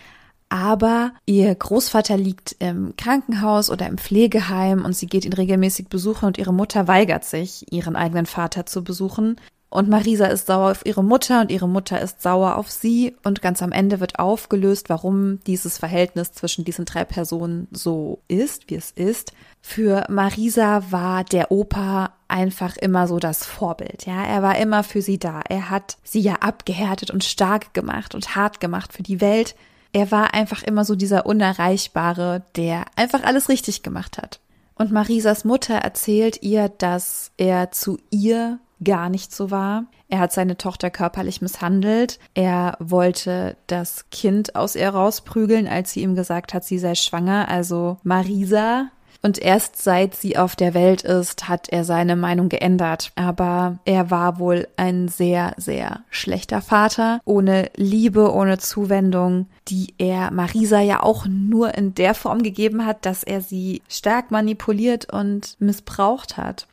Aber 0.49 1.11
ihr 1.25 1.53
Großvater 1.53 2.17
liegt 2.17 2.55
im 2.59 2.95
Krankenhaus 2.97 3.69
oder 3.71 3.87
im 3.87 3.97
Pflegeheim 3.97 4.85
und 4.85 4.95
sie 4.95 5.07
geht 5.07 5.25
ihn 5.25 5.33
regelmäßig 5.33 5.87
besuchen 5.87 6.25
und 6.25 6.37
ihre 6.37 6.53
Mutter 6.53 6.87
weigert 6.87 7.25
sich, 7.25 7.71
ihren 7.73 7.95
eigenen 7.95 8.27
Vater 8.27 8.65
zu 8.65 8.83
besuchen. 8.83 9.37
Und 9.69 9.89
Marisa 9.89 10.27
ist 10.27 10.47
sauer 10.47 10.71
auf 10.71 10.85
ihre 10.85 11.03
Mutter 11.03 11.41
und 11.41 11.51
ihre 11.51 11.67
Mutter 11.67 11.99
ist 11.99 12.21
sauer 12.21 12.55
auf 12.55 12.71
sie. 12.71 13.15
Und 13.23 13.41
ganz 13.41 13.61
am 13.61 13.71
Ende 13.71 13.99
wird 13.99 14.19
aufgelöst, 14.19 14.89
warum 14.89 15.43
dieses 15.45 15.77
Verhältnis 15.77 16.31
zwischen 16.31 16.63
diesen 16.63 16.85
drei 16.85 17.03
Personen 17.03 17.67
so 17.71 18.21
ist, 18.27 18.69
wie 18.69 18.75
es 18.75 18.91
ist. 18.91 19.33
Für 19.61 20.05
Marisa 20.09 20.91
war 20.91 21.23
der 21.23 21.51
Opa 21.51 22.13
einfach 22.27 22.77
immer 22.77 23.07
so 23.07 23.19
das 23.19 23.45
Vorbild. 23.45 24.05
Ja, 24.05 24.23
er 24.23 24.41
war 24.41 24.57
immer 24.57 24.83
für 24.83 25.01
sie 25.01 25.19
da. 25.19 25.41
Er 25.49 25.69
hat 25.69 25.97
sie 26.03 26.21
ja 26.21 26.35
abgehärtet 26.35 27.11
und 27.11 27.23
stark 27.23 27.73
gemacht 27.73 28.15
und 28.15 28.35
hart 28.35 28.59
gemacht 28.59 28.93
für 28.93 29.03
die 29.03 29.19
Welt. 29.19 29.55
Er 29.91 30.11
war 30.11 30.33
einfach 30.33 30.63
immer 30.63 30.85
so 30.85 30.95
dieser 30.95 31.25
Unerreichbare, 31.25 32.43
der 32.55 32.85
einfach 32.95 33.23
alles 33.23 33.49
richtig 33.49 33.83
gemacht 33.83 34.17
hat. 34.17 34.39
Und 34.75 34.91
Marisas 34.91 35.45
Mutter 35.45 35.75
erzählt 35.75 36.43
ihr, 36.43 36.69
dass 36.69 37.31
er 37.37 37.71
zu 37.71 37.97
ihr 38.09 38.59
gar 38.83 39.09
nicht 39.09 39.33
so 39.33 39.51
war. 39.51 39.85
Er 40.07 40.19
hat 40.19 40.31
seine 40.31 40.57
Tochter 40.57 40.89
körperlich 40.89 41.41
misshandelt. 41.41 42.19
Er 42.33 42.77
wollte 42.79 43.57
das 43.67 44.09
Kind 44.11 44.55
aus 44.55 44.75
ihr 44.75 44.89
rausprügeln, 44.89 45.67
als 45.67 45.91
sie 45.91 46.01
ihm 46.01 46.15
gesagt 46.15 46.53
hat, 46.53 46.63
sie 46.63 46.79
sei 46.79 46.95
schwanger, 46.95 47.47
also 47.49 47.97
Marisa. 48.03 48.89
Und 49.25 49.39
erst 49.39 49.81
seit 49.81 50.13
sie 50.13 50.37
auf 50.37 50.55
der 50.55 50.75
Welt 50.75 51.01
ist, 51.01 51.49
hat 51.49 51.69
er 51.69 51.83
seine 51.83 52.15
Meinung 52.15 52.47
geändert. 52.47 53.11
Aber 53.15 53.79
er 53.83 54.11
war 54.11 54.37
wohl 54.37 54.67
ein 54.77 55.07
sehr, 55.07 55.55
sehr 55.57 56.01
schlechter 56.11 56.61
Vater, 56.61 57.21
ohne 57.25 57.71
Liebe, 57.75 58.31
ohne 58.31 58.59
Zuwendung, 58.59 59.47
die 59.67 59.95
er 59.97 60.29
Marisa 60.29 60.79
ja 60.79 61.01
auch 61.01 61.25
nur 61.27 61.73
in 61.73 61.95
der 61.95 62.13
Form 62.13 62.43
gegeben 62.43 62.85
hat, 62.85 63.07
dass 63.07 63.23
er 63.23 63.41
sie 63.41 63.81
stark 63.89 64.29
manipuliert 64.29 65.11
und 65.11 65.55
missbraucht 65.57 66.37
hat. 66.37 66.67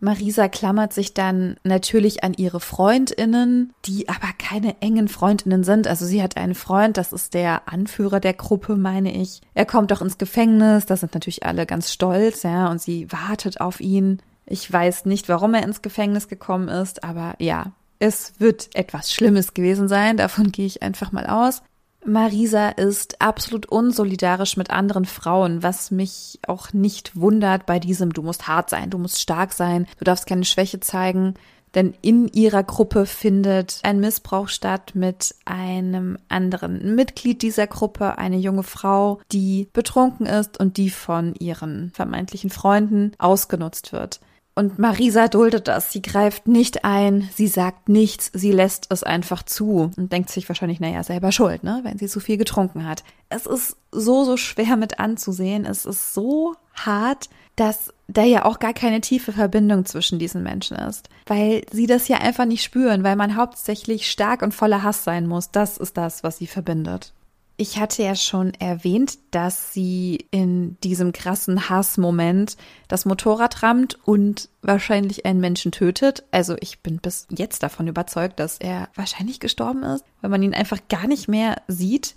Marisa 0.00 0.48
klammert 0.48 0.92
sich 0.92 1.14
dann 1.14 1.56
natürlich 1.64 2.22
an 2.22 2.34
ihre 2.34 2.60
Freundinnen, 2.60 3.72
die 3.84 4.08
aber 4.08 4.28
keine 4.38 4.80
engen 4.80 5.08
Freundinnen 5.08 5.64
sind. 5.64 5.86
Also 5.86 6.04
sie 6.04 6.22
hat 6.22 6.36
einen 6.36 6.54
Freund, 6.54 6.96
das 6.96 7.12
ist 7.12 7.34
der 7.34 7.68
Anführer 7.68 8.20
der 8.20 8.34
Gruppe, 8.34 8.76
meine 8.76 9.14
ich. 9.14 9.40
Er 9.54 9.66
kommt 9.66 9.90
doch 9.90 10.02
ins 10.02 10.18
Gefängnis, 10.18 10.86
da 10.86 10.96
sind 10.96 11.14
natürlich 11.14 11.44
alle 11.44 11.66
ganz 11.66 11.92
stolz, 11.92 12.42
ja, 12.42 12.70
und 12.70 12.80
sie 12.80 13.10
wartet 13.10 13.60
auf 13.60 13.80
ihn. 13.80 14.20
Ich 14.44 14.70
weiß 14.70 15.06
nicht, 15.06 15.28
warum 15.28 15.54
er 15.54 15.64
ins 15.64 15.82
Gefängnis 15.82 16.28
gekommen 16.28 16.68
ist, 16.68 17.02
aber 17.02 17.34
ja, 17.38 17.72
es 17.98 18.34
wird 18.38 18.74
etwas 18.74 19.12
Schlimmes 19.12 19.54
gewesen 19.54 19.88
sein, 19.88 20.16
davon 20.16 20.52
gehe 20.52 20.66
ich 20.66 20.82
einfach 20.82 21.12
mal 21.12 21.26
aus. 21.26 21.62
Marisa 22.06 22.70
ist 22.70 23.20
absolut 23.20 23.66
unsolidarisch 23.66 24.56
mit 24.56 24.70
anderen 24.70 25.04
Frauen, 25.04 25.62
was 25.62 25.90
mich 25.90 26.38
auch 26.46 26.72
nicht 26.72 27.16
wundert 27.16 27.66
bei 27.66 27.78
diesem, 27.78 28.12
du 28.12 28.22
musst 28.22 28.48
hart 28.48 28.70
sein, 28.70 28.90
du 28.90 28.98
musst 28.98 29.20
stark 29.20 29.52
sein, 29.52 29.86
du 29.98 30.04
darfst 30.04 30.26
keine 30.26 30.44
Schwäche 30.44 30.80
zeigen, 30.80 31.34
denn 31.74 31.94
in 32.00 32.28
ihrer 32.28 32.62
Gruppe 32.62 33.04
findet 33.04 33.80
ein 33.82 34.00
Missbrauch 34.00 34.48
statt 34.48 34.92
mit 34.94 35.34
einem 35.44 36.16
anderen 36.28 36.94
Mitglied 36.94 37.42
dieser 37.42 37.66
Gruppe, 37.66 38.16
eine 38.16 38.38
junge 38.38 38.62
Frau, 38.62 39.20
die 39.30 39.68
betrunken 39.74 40.26
ist 40.26 40.58
und 40.58 40.78
die 40.78 40.90
von 40.90 41.34
ihren 41.34 41.90
vermeintlichen 41.94 42.50
Freunden 42.50 43.12
ausgenutzt 43.18 43.92
wird. 43.92 44.20
Und 44.58 44.78
Marisa 44.78 45.28
duldet 45.28 45.68
das. 45.68 45.92
Sie 45.92 46.00
greift 46.00 46.48
nicht 46.48 46.82
ein, 46.82 47.28
sie 47.34 47.46
sagt 47.46 47.90
nichts, 47.90 48.30
sie 48.32 48.52
lässt 48.52 48.86
es 48.88 49.02
einfach 49.02 49.42
zu 49.42 49.90
und 49.98 50.12
denkt 50.12 50.30
sich 50.30 50.48
wahrscheinlich, 50.48 50.80
naja, 50.80 51.02
selber 51.04 51.30
schuld, 51.30 51.62
ne, 51.62 51.80
wenn 51.82 51.98
sie 51.98 52.08
zu 52.08 52.20
viel 52.20 52.38
getrunken 52.38 52.88
hat. 52.88 53.04
Es 53.28 53.44
ist 53.44 53.76
so, 53.92 54.24
so 54.24 54.38
schwer 54.38 54.78
mit 54.78 54.98
anzusehen. 54.98 55.66
Es 55.66 55.84
ist 55.84 56.14
so 56.14 56.54
hart, 56.72 57.28
dass 57.56 57.92
da 58.08 58.22
ja 58.22 58.46
auch 58.46 58.58
gar 58.58 58.72
keine 58.72 59.02
tiefe 59.02 59.32
Verbindung 59.32 59.84
zwischen 59.84 60.18
diesen 60.18 60.42
Menschen 60.42 60.78
ist. 60.78 61.10
Weil 61.26 61.66
sie 61.70 61.86
das 61.86 62.08
ja 62.08 62.18
einfach 62.18 62.46
nicht 62.46 62.62
spüren, 62.62 63.04
weil 63.04 63.16
man 63.16 63.36
hauptsächlich 63.36 64.10
stark 64.10 64.40
und 64.40 64.54
voller 64.54 64.82
Hass 64.82 65.04
sein 65.04 65.26
muss. 65.26 65.50
Das 65.50 65.76
ist 65.76 65.98
das, 65.98 66.24
was 66.24 66.38
sie 66.38 66.46
verbindet. 66.46 67.12
Ich 67.58 67.78
hatte 67.78 68.02
ja 68.02 68.14
schon 68.14 68.52
erwähnt, 68.54 69.18
dass 69.30 69.72
sie 69.72 70.26
in 70.30 70.78
diesem 70.80 71.12
krassen 71.12 71.70
Hassmoment 71.70 72.58
das 72.86 73.06
Motorrad 73.06 73.62
rammt 73.62 73.98
und 74.04 74.50
wahrscheinlich 74.60 75.24
einen 75.24 75.40
Menschen 75.40 75.72
tötet. 75.72 76.24
Also 76.30 76.56
ich 76.60 76.80
bin 76.80 76.98
bis 76.98 77.26
jetzt 77.30 77.62
davon 77.62 77.88
überzeugt, 77.88 78.40
dass 78.40 78.58
er 78.58 78.90
wahrscheinlich 78.94 79.40
gestorben 79.40 79.84
ist, 79.84 80.04
weil 80.20 80.28
man 80.28 80.42
ihn 80.42 80.52
einfach 80.54 80.80
gar 80.90 81.06
nicht 81.06 81.28
mehr 81.28 81.56
sieht. 81.66 82.14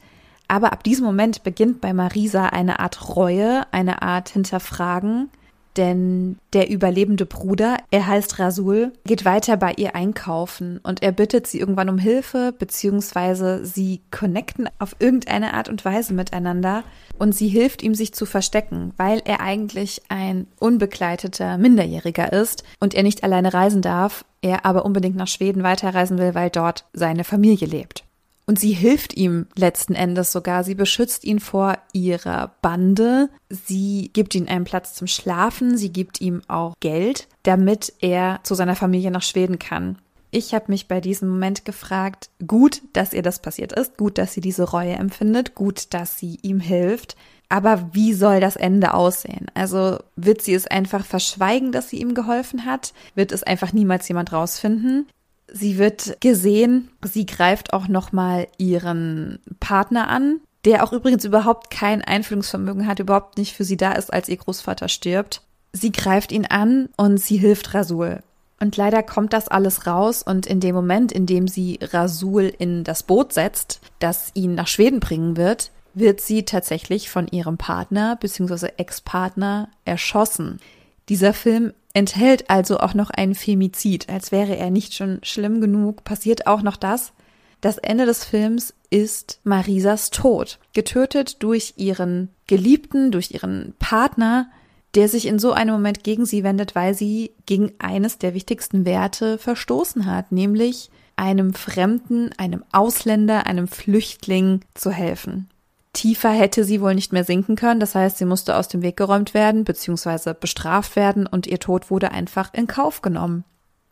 Aber 0.50 0.74
ab 0.74 0.84
diesem 0.84 1.05
Moment 1.05 1.43
beginnt 1.43 1.79
bei 1.79 1.93
Marisa 1.93 2.48
eine 2.48 2.79
Art 2.79 3.15
Reue, 3.15 3.65
eine 3.72 4.01
Art 4.01 4.29
Hinterfragen 4.29 5.29
denn 5.77 6.38
der 6.53 6.69
überlebende 6.69 7.25
Bruder, 7.25 7.77
er 7.91 8.07
heißt 8.07 8.39
Rasul, 8.39 8.91
geht 9.05 9.25
weiter 9.25 9.57
bei 9.57 9.73
ihr 9.77 9.95
einkaufen 9.95 10.79
und 10.83 11.03
er 11.03 11.11
bittet 11.11 11.47
sie 11.47 11.59
irgendwann 11.59 11.89
um 11.89 11.97
Hilfe, 11.97 12.53
beziehungsweise 12.57 13.65
sie 13.65 14.01
connecten 14.11 14.69
auf 14.79 14.95
irgendeine 14.99 15.53
Art 15.53 15.69
und 15.69 15.85
Weise 15.85 16.13
miteinander 16.13 16.83
und 17.17 17.33
sie 17.33 17.47
hilft 17.47 17.83
ihm, 17.83 17.93
sich 17.93 18.13
zu 18.13 18.25
verstecken, 18.25 18.93
weil 18.97 19.21
er 19.25 19.41
eigentlich 19.41 20.01
ein 20.09 20.47
unbegleiteter 20.59 21.57
Minderjähriger 21.57 22.33
ist 22.33 22.63
und 22.79 22.93
er 22.95 23.03
nicht 23.03 23.23
alleine 23.23 23.53
reisen 23.53 23.81
darf, 23.81 24.25
er 24.41 24.65
aber 24.65 24.85
unbedingt 24.85 25.15
nach 25.15 25.27
Schweden 25.27 25.63
weiterreisen 25.63 26.17
will, 26.17 26.33
weil 26.35 26.49
dort 26.49 26.85
seine 26.93 27.23
Familie 27.23 27.67
lebt. 27.67 28.03
Und 28.49 28.57
sie 28.59 28.71
hilft 28.71 29.15
ihm 29.15 29.45
letzten 29.55 29.93
Endes 29.93 30.31
sogar. 30.31 30.63
Sie 30.63 30.73
beschützt 30.73 31.23
ihn 31.23 31.39
vor 31.39 31.77
ihrer 31.93 32.55
Bande. 32.63 33.29
Sie 33.47 34.09
gibt 34.11 34.33
ihm 34.33 34.47
einen 34.47 34.65
Platz 34.65 34.95
zum 34.95 35.05
Schlafen. 35.05 35.77
Sie 35.77 35.93
gibt 35.93 36.19
ihm 36.19 36.41
auch 36.47 36.73
Geld, 36.79 37.27
damit 37.43 37.93
er 37.99 38.39
zu 38.41 38.55
seiner 38.55 38.75
Familie 38.75 39.11
nach 39.11 39.21
Schweden 39.21 39.59
kann. 39.59 39.99
Ich 40.31 40.55
habe 40.55 40.65
mich 40.69 40.87
bei 40.87 40.99
diesem 40.99 41.29
Moment 41.29 41.63
gefragt, 41.63 42.31
gut, 42.47 42.81
dass 42.93 43.13
ihr 43.13 43.21
das 43.21 43.39
passiert 43.39 43.71
ist, 43.73 43.97
gut, 43.97 44.17
dass 44.17 44.33
sie 44.33 44.41
diese 44.41 44.63
Reue 44.63 44.93
empfindet, 44.93 45.53
gut, 45.53 45.93
dass 45.93 46.17
sie 46.17 46.39
ihm 46.41 46.59
hilft. 46.59 47.17
Aber 47.49 47.89
wie 47.93 48.13
soll 48.13 48.39
das 48.39 48.55
Ende 48.55 48.95
aussehen? 48.95 49.45
Also 49.53 49.99
wird 50.15 50.41
sie 50.41 50.55
es 50.55 50.65
einfach 50.65 51.05
verschweigen, 51.05 51.71
dass 51.71 51.89
sie 51.89 52.01
ihm 52.01 52.15
geholfen 52.15 52.65
hat? 52.65 52.93
Wird 53.13 53.31
es 53.31 53.43
einfach 53.43 53.73
niemals 53.73 54.07
jemand 54.07 54.33
rausfinden? 54.33 55.05
Sie 55.53 55.77
wird 55.77 56.17
gesehen, 56.19 56.89
sie 57.03 57.25
greift 57.25 57.73
auch 57.73 57.87
nochmal 57.87 58.47
ihren 58.57 59.39
Partner 59.59 60.07
an, 60.09 60.39
der 60.65 60.83
auch 60.83 60.93
übrigens 60.93 61.25
überhaupt 61.25 61.69
kein 61.69 62.01
Einfühlungsvermögen 62.01 62.87
hat, 62.87 62.99
überhaupt 62.99 63.37
nicht 63.37 63.55
für 63.55 63.63
sie 63.63 63.77
da 63.77 63.93
ist, 63.93 64.11
als 64.11 64.29
ihr 64.29 64.37
Großvater 64.37 64.89
stirbt. 64.89 65.41
Sie 65.71 65.91
greift 65.91 66.31
ihn 66.31 66.45
an 66.45 66.89
und 66.97 67.19
sie 67.19 67.37
hilft 67.37 67.73
Rasul. 67.73 68.21
Und 68.59 68.75
leider 68.75 69.03
kommt 69.03 69.31
das 69.31 69.47
alles 69.47 69.87
raus 69.87 70.21
und 70.21 70.45
in 70.45 70.59
dem 70.59 70.75
Moment, 70.75 71.11
in 71.11 71.25
dem 71.25 71.47
sie 71.47 71.79
Rasul 71.81 72.51
in 72.57 72.83
das 72.83 73.03
Boot 73.03 73.31
setzt, 73.31 73.79
das 73.99 74.31
ihn 74.33 74.53
nach 74.55 74.67
Schweden 74.67 74.99
bringen 74.99 75.37
wird, 75.37 75.71
wird 75.93 76.19
sie 76.21 76.43
tatsächlich 76.43 77.09
von 77.09 77.27
ihrem 77.27 77.57
Partner 77.57 78.17
bzw. 78.17 78.71
Ex-Partner 78.77 79.69
erschossen. 79.85 80.59
Dieser 81.07 81.33
Film 81.33 81.73
enthält 81.93 82.50
also 82.50 82.79
auch 82.79 82.93
noch 82.93 83.10
einen 83.10 83.36
Femizid, 83.36 84.10
als 84.10 84.31
wäre 84.31 84.55
er 84.55 84.69
nicht 84.69 84.93
schon 84.93 85.19
schlimm 85.24 85.62
genug, 85.62 86.03
passiert 86.03 86.48
auch 86.48 86.62
noch 86.62 86.77
das. 86.77 87.13
Das 87.62 87.77
Ende 87.77 88.05
des 88.05 88.24
Films 88.24 88.74
ist 88.89 89.41
Marisas 89.43 90.10
Tod, 90.10 90.60
getötet 90.74 91.43
durch 91.43 91.74
ihren 91.77 92.29
Geliebten, 92.48 93.12
durch 93.12 93.31
ihren 93.31 93.74
Partner, 93.79 94.50
der 94.96 95.08
sich 95.08 95.27
in 95.27 95.39
so 95.39 95.51
einem 95.51 95.74
Moment 95.75 96.03
gegen 96.03 96.25
sie 96.25 96.43
wendet, 96.43 96.74
weil 96.74 96.93
sie 96.93 97.31
gegen 97.46 97.74
eines 97.79 98.17
der 98.17 98.34
wichtigsten 98.34 98.86
Werte 98.86 99.38
verstoßen 99.38 100.05
hat, 100.05 100.31
nämlich 100.31 100.89
einem 101.15 101.53
Fremden, 101.53 102.31
einem 102.38 102.63
Ausländer, 102.72 103.46
einem 103.46 103.67
Flüchtling 103.67 104.62
zu 104.74 104.89
helfen. 104.89 105.50
Tiefer 105.93 106.29
hätte 106.29 106.63
sie 106.63 106.81
wohl 106.81 106.96
nicht 106.96 107.13
mehr 107.13 107.24
sinken 107.24 107.55
können. 107.55 107.79
Das 107.79 107.96
heißt, 107.96 108.17
sie 108.17 108.25
musste 108.25 108.55
aus 108.55 108.67
dem 108.67 108.81
Weg 108.81 108.98
geräumt 108.98 109.34
werden 109.34 109.63
bzw. 109.63 110.34
bestraft 110.39 110.96
werden 110.96 111.25
und 111.27 111.48
ihr 111.48 111.60
Tod 111.60 111.89
wurde 111.89 112.12
einfach 112.12 112.53
in 112.53 112.67
Kauf 112.67 113.01
genommen. 113.01 113.43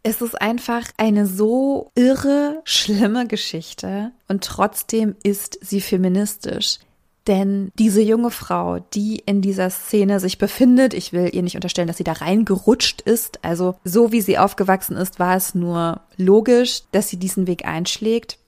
Es 0.03 0.21
ist 0.21 0.39
einfach 0.39 0.83
eine 0.97 1.25
so 1.25 1.91
irre, 1.95 2.61
schlimme 2.63 3.27
Geschichte 3.27 4.11
und 4.27 4.43
trotzdem 4.43 5.15
ist 5.23 5.57
sie 5.61 5.81
feministisch. 5.81 6.79
Denn 7.27 7.73
diese 7.77 8.01
junge 8.01 8.31
Frau, 8.31 8.79
die 8.79 9.21
in 9.25 9.41
dieser 9.41 9.69
Szene 9.69 10.21
sich 10.21 10.37
befindet, 10.37 10.93
ich 10.93 11.11
will 11.11 11.29
ihr 11.33 11.43
nicht 11.43 11.55
unterstellen, 11.55 11.89
dass 11.89 11.97
sie 11.97 12.05
da 12.05 12.13
reingerutscht 12.13 13.01
ist, 13.01 13.43
also 13.43 13.75
so 13.83 14.13
wie 14.13 14.21
sie 14.21 14.37
aufgewachsen 14.37 14.95
ist, 14.95 15.19
war 15.19 15.35
es 15.35 15.53
nur 15.53 15.99
logisch, 16.15 16.83
dass 16.93 17.09
sie 17.09 17.17
diesen 17.17 17.45
Weg 17.45 17.65
einschlägt, 17.65 18.39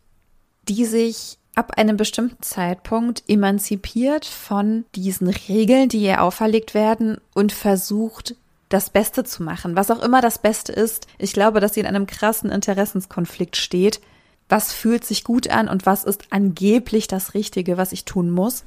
die 0.70 0.86
sich 0.86 1.38
ab 1.59 1.73
einem 1.77 1.97
bestimmten 1.97 2.41
Zeitpunkt 2.41 3.23
emanzipiert 3.27 4.23
von 4.23 4.85
diesen 4.95 5.27
Regeln, 5.27 5.89
die 5.89 6.03
ihr 6.03 6.23
auferlegt 6.23 6.73
werden 6.73 7.17
und 7.33 7.51
versucht, 7.51 8.35
das 8.69 8.89
Beste 8.89 9.25
zu 9.25 9.43
machen. 9.43 9.75
Was 9.75 9.91
auch 9.91 10.01
immer 10.01 10.21
das 10.21 10.39
Beste 10.39 10.71
ist, 10.71 11.07
ich 11.17 11.33
glaube, 11.33 11.59
dass 11.59 11.73
sie 11.73 11.81
in 11.81 11.85
einem 11.85 12.07
krassen 12.07 12.49
Interessenskonflikt 12.49 13.57
steht. 13.57 13.99
Was 14.47 14.71
fühlt 14.71 15.03
sich 15.03 15.25
gut 15.25 15.49
an 15.49 15.67
und 15.67 15.85
was 15.85 16.05
ist 16.05 16.27
angeblich 16.29 17.07
das 17.07 17.33
Richtige, 17.33 17.75
was 17.75 17.91
ich 17.91 18.05
tun 18.05 18.31
muss? 18.31 18.63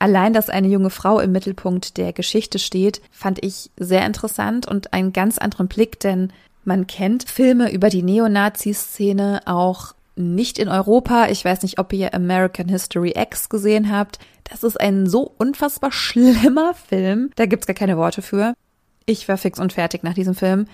Allein, 0.00 0.32
dass 0.32 0.50
eine 0.50 0.66
junge 0.66 0.90
Frau 0.90 1.20
im 1.20 1.30
Mittelpunkt 1.30 1.96
der 1.96 2.12
Geschichte 2.12 2.58
steht, 2.58 3.00
fand 3.12 3.42
ich 3.44 3.70
sehr 3.76 4.04
interessant 4.04 4.66
und 4.66 4.92
einen 4.92 5.12
ganz 5.12 5.38
anderen 5.38 5.68
Blick, 5.68 6.00
denn 6.00 6.32
man 6.64 6.88
kennt 6.88 7.30
Filme 7.30 7.70
über 7.70 7.88
die 7.88 8.02
Neonazi-Szene 8.02 9.42
auch 9.46 9.94
nicht 10.16 10.58
in 10.58 10.68
Europa. 10.68 11.28
Ich 11.28 11.44
weiß 11.44 11.62
nicht, 11.62 11.78
ob 11.78 11.92
ihr 11.92 12.14
American 12.14 12.68
History 12.68 13.14
X 13.16 13.48
gesehen 13.48 13.90
habt. 13.92 14.18
Das 14.44 14.62
ist 14.62 14.80
ein 14.80 15.06
so 15.06 15.34
unfassbar 15.38 15.92
schlimmer 15.92 16.74
Film. 16.74 17.30
Da 17.36 17.46
gibt's 17.46 17.66
gar 17.66 17.74
keine 17.74 17.96
Worte 17.96 18.22
für. 18.22 18.54
Ich 19.04 19.28
war 19.28 19.36
fix 19.36 19.58
und 19.60 19.72
fertig 19.72 20.02
nach 20.02 20.14
diesem 20.14 20.34
Film. 20.34 20.66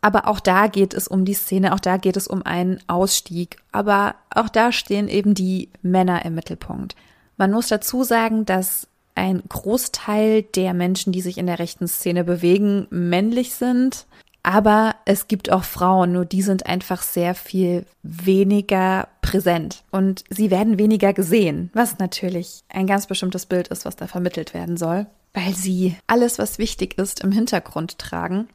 Aber 0.00 0.28
auch 0.28 0.40
da 0.40 0.66
geht 0.66 0.94
es 0.94 1.08
um 1.08 1.24
die 1.24 1.34
Szene, 1.34 1.72
auch 1.72 1.80
da 1.80 1.96
geht 1.96 2.16
es 2.16 2.28
um 2.28 2.42
einen 2.42 2.78
Ausstieg. 2.86 3.58
Aber 3.72 4.14
auch 4.34 4.48
da 4.48 4.72
stehen 4.72 5.08
eben 5.08 5.34
die 5.34 5.70
Männer 5.82 6.24
im 6.24 6.34
Mittelpunkt. 6.34 6.94
Man 7.36 7.50
muss 7.50 7.68
dazu 7.68 8.04
sagen, 8.04 8.44
dass 8.44 8.88
ein 9.14 9.42
Großteil 9.48 10.42
der 10.42 10.74
Menschen, 10.74 11.12
die 11.12 11.22
sich 11.22 11.38
in 11.38 11.46
der 11.46 11.58
rechten 11.58 11.88
Szene 11.88 12.22
bewegen, 12.22 12.86
männlich 12.90 13.54
sind. 13.54 14.06
Aber 14.46 14.94
es 15.06 15.26
gibt 15.26 15.50
auch 15.50 15.64
Frauen, 15.64 16.12
nur 16.12 16.24
die 16.24 16.40
sind 16.40 16.66
einfach 16.66 17.02
sehr 17.02 17.34
viel 17.34 17.84
weniger 18.04 19.08
präsent 19.20 19.82
und 19.90 20.22
sie 20.30 20.52
werden 20.52 20.78
weniger 20.78 21.12
gesehen, 21.12 21.68
was 21.74 21.98
natürlich 21.98 22.62
ein 22.68 22.86
ganz 22.86 23.08
bestimmtes 23.08 23.46
Bild 23.46 23.66
ist, 23.66 23.84
was 23.84 23.96
da 23.96 24.06
vermittelt 24.06 24.54
werden 24.54 24.76
soll, 24.76 25.06
weil 25.34 25.52
sie 25.52 25.96
alles, 26.06 26.38
was 26.38 26.58
wichtig 26.60 26.96
ist, 26.96 27.24
im 27.24 27.32
Hintergrund 27.32 27.98
tragen. 27.98 28.46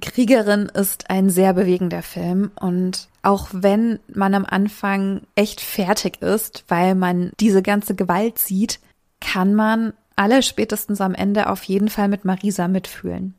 Kriegerin 0.00 0.66
ist 0.66 1.10
ein 1.10 1.30
sehr 1.30 1.52
bewegender 1.52 2.02
Film 2.02 2.52
und 2.60 3.08
auch 3.22 3.48
wenn 3.50 3.98
man 4.06 4.34
am 4.34 4.44
Anfang 4.44 5.22
echt 5.34 5.60
fertig 5.60 6.22
ist, 6.22 6.62
weil 6.68 6.94
man 6.94 7.32
diese 7.40 7.62
ganze 7.62 7.96
Gewalt 7.96 8.38
sieht, 8.38 8.78
kann 9.20 9.52
man 9.52 9.94
alle 10.14 10.44
spätestens 10.44 11.00
am 11.00 11.16
Ende 11.16 11.50
auf 11.50 11.64
jeden 11.64 11.88
Fall 11.88 12.06
mit 12.06 12.24
Marisa 12.24 12.68
mitfühlen. 12.68 13.34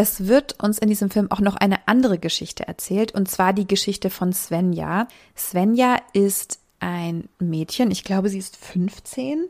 Es 0.00 0.28
wird 0.28 0.62
uns 0.62 0.78
in 0.78 0.88
diesem 0.88 1.10
Film 1.10 1.28
auch 1.32 1.40
noch 1.40 1.56
eine 1.56 1.88
andere 1.88 2.20
Geschichte 2.20 2.68
erzählt, 2.68 3.12
und 3.16 3.28
zwar 3.28 3.52
die 3.52 3.66
Geschichte 3.66 4.10
von 4.10 4.32
Svenja. 4.32 5.08
Svenja 5.36 5.96
ist 6.12 6.60
ein 6.78 7.28
Mädchen, 7.40 7.90
ich 7.90 8.04
glaube, 8.04 8.28
sie 8.28 8.38
ist 8.38 8.56
15. 8.58 9.46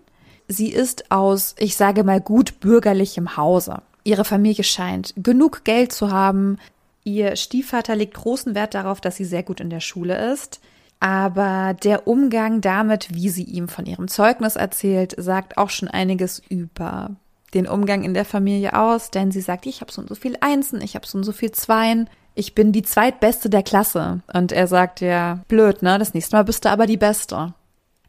Sie 0.48 0.68
ist 0.72 1.10
aus, 1.10 1.54
ich 1.58 1.76
sage 1.76 2.02
mal, 2.02 2.22
gut 2.22 2.60
bürgerlichem 2.60 3.36
Hause. 3.36 3.82
Ihre 4.04 4.24
Familie 4.24 4.64
scheint 4.64 5.12
genug 5.18 5.64
Geld 5.64 5.92
zu 5.92 6.12
haben. 6.12 6.56
Ihr 7.04 7.36
Stiefvater 7.36 7.94
legt 7.94 8.14
großen 8.14 8.54
Wert 8.54 8.72
darauf, 8.72 9.02
dass 9.02 9.16
sie 9.16 9.26
sehr 9.26 9.42
gut 9.42 9.60
in 9.60 9.68
der 9.68 9.80
Schule 9.80 10.32
ist. 10.32 10.60
Aber 10.98 11.74
der 11.74 12.08
Umgang 12.08 12.62
damit, 12.62 13.14
wie 13.14 13.28
sie 13.28 13.44
ihm 13.44 13.68
von 13.68 13.84
ihrem 13.84 14.08
Zeugnis 14.08 14.56
erzählt, 14.56 15.14
sagt 15.18 15.58
auch 15.58 15.68
schon 15.68 15.88
einiges 15.88 16.38
über 16.48 17.16
den 17.54 17.66
Umgang 17.66 18.04
in 18.04 18.14
der 18.14 18.24
Familie 18.24 18.78
aus, 18.78 19.10
denn 19.10 19.30
sie 19.30 19.40
sagt, 19.40 19.66
ich 19.66 19.80
habe 19.80 19.92
so 19.92 20.02
und 20.02 20.08
so 20.08 20.14
viel 20.14 20.36
Einsen, 20.40 20.80
ich 20.80 20.94
habe 20.94 21.06
so 21.06 21.18
und 21.18 21.24
so 21.24 21.32
viel 21.32 21.52
Zweien, 21.52 22.08
ich 22.34 22.54
bin 22.54 22.72
die 22.72 22.82
zweitbeste 22.82 23.50
der 23.50 23.62
Klasse. 23.62 24.20
Und 24.32 24.52
er 24.52 24.66
sagt 24.66 25.00
ja, 25.00 25.40
blöd, 25.48 25.82
ne? 25.82 25.98
Das 25.98 26.14
nächste 26.14 26.36
Mal 26.36 26.44
bist 26.44 26.64
du 26.64 26.70
aber 26.70 26.86
die 26.86 26.96
Beste. 26.96 27.54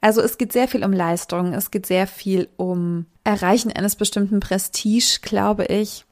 Also 0.02 0.22
es 0.22 0.38
geht 0.38 0.54
sehr 0.54 0.68
viel 0.68 0.86
um 0.86 0.94
Leistung, 0.94 1.54
es 1.54 1.72
geht 1.72 1.86
sehr 1.86 2.08
viel 2.08 2.48
um 2.56 3.06
Erreichen 3.24 3.72
eines 3.72 3.96
bestimmten 3.96 4.40
Prestige, 4.40 5.20
glaube 5.22 5.66
ich. 5.66 6.06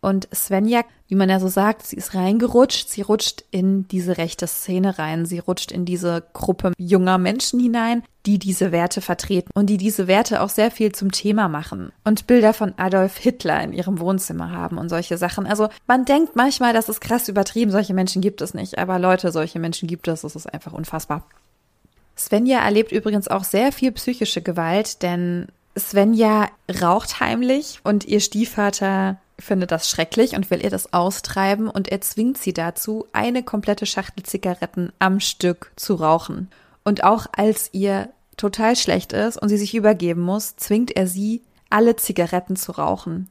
Und 0.00 0.28
Svenja, 0.34 0.82
wie 1.06 1.14
man 1.14 1.30
ja 1.30 1.38
so 1.40 1.48
sagt, 1.48 1.86
sie 1.86 1.96
ist 1.96 2.14
reingerutscht, 2.14 2.88
sie 2.88 3.02
rutscht 3.02 3.44
in 3.52 3.86
diese 3.88 4.18
rechte 4.18 4.46
Szene 4.46 4.98
rein, 4.98 5.26
sie 5.26 5.38
rutscht 5.38 5.70
in 5.70 5.84
diese 5.84 6.24
Gruppe 6.32 6.72
junger 6.76 7.18
Menschen 7.18 7.60
hinein, 7.60 8.02
die 8.26 8.38
diese 8.38 8.72
Werte 8.72 9.00
vertreten 9.00 9.50
und 9.54 9.66
die 9.66 9.76
diese 9.76 10.06
Werte 10.06 10.42
auch 10.42 10.48
sehr 10.48 10.70
viel 10.70 10.92
zum 10.92 11.10
Thema 11.10 11.48
machen 11.48 11.92
und 12.04 12.26
Bilder 12.26 12.54
von 12.54 12.74
Adolf 12.76 13.16
Hitler 13.16 13.62
in 13.62 13.72
ihrem 13.72 13.98
Wohnzimmer 13.98 14.50
haben 14.50 14.78
und 14.78 14.88
solche 14.88 15.18
Sachen. 15.18 15.46
Also 15.46 15.68
man 15.86 16.04
denkt 16.04 16.36
manchmal, 16.36 16.72
das 16.72 16.88
ist 16.88 17.00
krass 17.00 17.28
übertrieben, 17.28 17.72
solche 17.72 17.94
Menschen 17.94 18.22
gibt 18.22 18.40
es 18.40 18.54
nicht, 18.54 18.78
aber 18.78 18.98
Leute, 18.98 19.32
solche 19.32 19.58
Menschen 19.58 19.88
gibt 19.88 20.06
es, 20.08 20.22
das 20.22 20.36
ist 20.36 20.52
einfach 20.52 20.72
unfassbar. 20.72 21.26
Svenja 22.16 22.60
erlebt 22.60 22.92
übrigens 22.92 23.28
auch 23.28 23.44
sehr 23.44 23.72
viel 23.72 23.90
psychische 23.92 24.42
Gewalt, 24.42 25.02
denn 25.02 25.48
Svenja 25.76 26.48
raucht 26.82 27.20
heimlich 27.20 27.80
und 27.82 28.04
ihr 28.04 28.20
Stiefvater 28.20 29.18
findet 29.38 29.72
das 29.72 29.88
schrecklich 29.88 30.36
und 30.36 30.50
will 30.50 30.62
ihr 30.62 30.70
das 30.70 30.92
austreiben 30.92 31.68
und 31.68 31.88
er 31.88 32.00
zwingt 32.00 32.38
sie 32.38 32.52
dazu, 32.52 33.06
eine 33.12 33.42
komplette 33.42 33.86
Schachtel 33.86 34.22
Zigaretten 34.22 34.92
am 34.98 35.18
Stück 35.18 35.72
zu 35.76 35.94
rauchen. 35.94 36.48
Und 36.84 37.04
auch 37.04 37.26
als 37.36 37.70
ihr 37.72 38.10
total 38.36 38.76
schlecht 38.76 39.12
ist 39.12 39.40
und 39.40 39.48
sie 39.48 39.58
sich 39.58 39.74
übergeben 39.74 40.22
muss, 40.22 40.56
zwingt 40.56 40.90
er 40.96 41.06
sie, 41.06 41.42
alle 41.70 41.96
Zigaretten 41.96 42.56
zu 42.56 42.72
rauchen. 42.72 43.28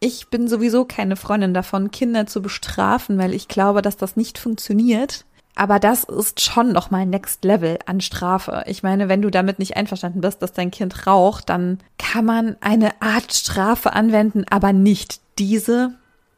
Ich 0.00 0.28
bin 0.28 0.48
sowieso 0.48 0.84
keine 0.84 1.16
Freundin 1.16 1.54
davon, 1.54 1.90
Kinder 1.90 2.26
zu 2.26 2.40
bestrafen, 2.40 3.18
weil 3.18 3.34
ich 3.34 3.48
glaube, 3.48 3.82
dass 3.82 3.96
das 3.96 4.16
nicht 4.16 4.38
funktioniert. 4.38 5.24
Aber 5.56 5.80
das 5.80 6.04
ist 6.04 6.40
schon 6.40 6.72
nochmal 6.72 7.04
Next 7.04 7.44
Level 7.44 7.80
an 7.84 8.00
Strafe. 8.00 8.62
Ich 8.66 8.84
meine, 8.84 9.08
wenn 9.08 9.22
du 9.22 9.30
damit 9.30 9.58
nicht 9.58 9.76
einverstanden 9.76 10.20
bist, 10.20 10.40
dass 10.40 10.52
dein 10.52 10.70
Kind 10.70 11.08
raucht, 11.08 11.48
dann 11.48 11.80
kann 11.98 12.24
man 12.24 12.56
eine 12.60 13.02
Art 13.02 13.32
Strafe 13.32 13.92
anwenden, 13.92 14.44
aber 14.50 14.72
nicht 14.72 15.20
diese. 15.36 15.94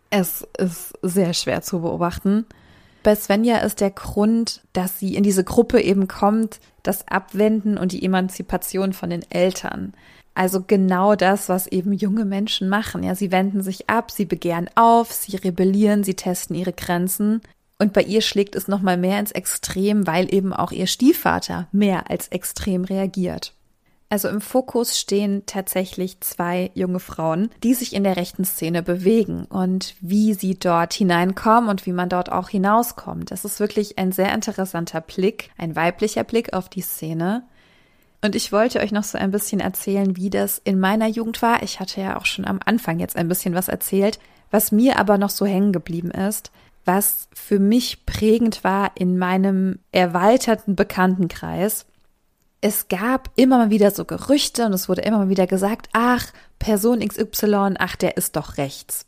Es 0.09 0.49
ist 0.57 0.95
sehr 1.03 1.35
schwer 1.35 1.61
zu 1.61 1.83
beobachten. 1.83 2.47
Bei 3.03 3.15
Svenja 3.15 3.59
ist 3.59 3.81
der 3.81 3.91
Grund, 3.91 4.61
dass 4.73 4.99
sie 4.99 5.15
in 5.15 5.23
diese 5.23 5.45
Gruppe 5.45 5.81
eben 5.81 6.07
kommt, 6.07 6.61
das 6.83 7.09
Abwenden 7.09 7.79
und 7.79 7.93
die 7.93 8.05
Emanzipation 8.05 8.93
von 8.93 9.11
den 9.11 9.23
Eltern. 9.31 9.95
Also 10.35 10.63
genau 10.67 11.17
das, 11.17 11.49
was 11.49 11.67
eben 11.67 11.93
junge 11.93 12.25
Menschen 12.25 12.69
machen. 12.69 13.03
Ja, 13.03 13.15
sie 13.15 13.33
wenden 13.33 13.63
sich 13.63 13.91
ab, 13.91 14.11
sie 14.11 14.27
begehren 14.27 14.69
auf, 14.75 15.13
sie 15.13 15.37
rebellieren, 15.37 16.05
sie 16.05 16.15
testen 16.15 16.57
ihre 16.57 16.73
Grenzen. 16.73 17.41
Und 17.79 17.95
bei 17.95 18.03
ihr 18.03 18.21
schlägt 18.21 18.55
es 18.55 18.69
nochmal 18.69 18.99
mehr 18.99 19.19
ins 19.19 19.33
Extrem, 19.33 20.07
weil 20.07 20.33
eben 20.33 20.53
auch 20.53 20.71
ihr 20.71 20.87
Stiefvater 20.87 21.69
mehr 21.73 22.11
als 22.11 22.29
extrem 22.29 22.85
reagiert. 22.85 23.55
Also 24.11 24.29
im 24.29 24.41
Fokus 24.41 24.99
stehen 24.99 25.45
tatsächlich 25.47 26.21
zwei 26.21 26.71
junge 26.75 26.99
Frauen, 27.01 27.51
die 27.63 27.75
sich 27.75 27.95
in 27.95 28.05
der 28.05 28.17
rechten 28.17 28.45
Szene 28.45 28.83
bewegen 28.83 29.45
und 29.45 29.95
wie 30.01 30.35
sie 30.35 30.59
dort 30.59 30.93
hineinkommen 30.93 31.71
und 31.71 31.87
wie 31.87 31.93
man 31.93 32.09
dort 32.09 32.31
auch 32.31 32.49
hinauskommt. 32.49 33.31
Das 33.31 33.45
ist 33.45 33.61
wirklich 33.61 33.99
ein 33.99 34.11
sehr 34.11 34.35
interessanter 34.35 35.01
Blick, 35.01 35.51
ein 35.57 35.77
weiblicher 35.77 36.25
Blick 36.25 36.53
auf 36.53 36.69
die 36.69 36.83
Szene. 36.83 37.45
Und 38.23 38.35
ich 38.35 38.53
wollte 38.53 38.81
euch 38.81 38.93
noch 38.93 39.05
so 39.05 39.17
ein 39.17 39.31
bisschen 39.31 39.61
erzählen, 39.61 40.17
wie 40.17 40.29
das 40.29 40.61
in 40.63 40.81
meiner 40.81 41.07
Jugend 41.07 41.41
war. 41.41 41.63
Ich 41.63 41.81
hatte 41.81 42.01
ja 42.01 42.19
auch 42.19 42.27
schon 42.27 42.45
am 42.45 42.61
Anfang 42.65 42.99
jetzt 42.99 43.17
ein 43.17 43.29
bisschen 43.29 43.55
was 43.55 43.69
erzählt, 43.69 44.19
was 44.51 44.73
mir 44.73 44.99
aber 44.99 45.17
noch 45.17 45.31
so 45.31 45.47
hängen 45.47 45.73
geblieben 45.73 46.11
ist 46.11 46.51
was 46.85 47.29
für 47.33 47.59
mich 47.59 48.07
prägend 48.07 48.65
war 48.65 48.93
in 48.95 49.19
meinem 49.19 49.79
erweiterten 49.93 50.77
Bekanntenkreis. 50.77 51.87
Es 52.61 52.89
gab 52.89 53.31
immer 53.37 53.59
mal 53.59 53.71
wieder 53.71 53.91
so 53.91 54.05
Gerüchte 54.05 54.67
und 54.67 54.73
es 54.73 54.89
wurde 54.89 55.03
immer 55.03 55.19
mal 55.19 55.29
wieder 55.29 55.47
gesagt, 55.47 55.89
ach, 55.93 56.27
Person 56.59 57.01
XY, 57.01 57.75
ach, 57.79 57.97
der 57.97 58.17
ist 58.17 58.37
doch 58.37 58.59
rechts. 58.59 59.07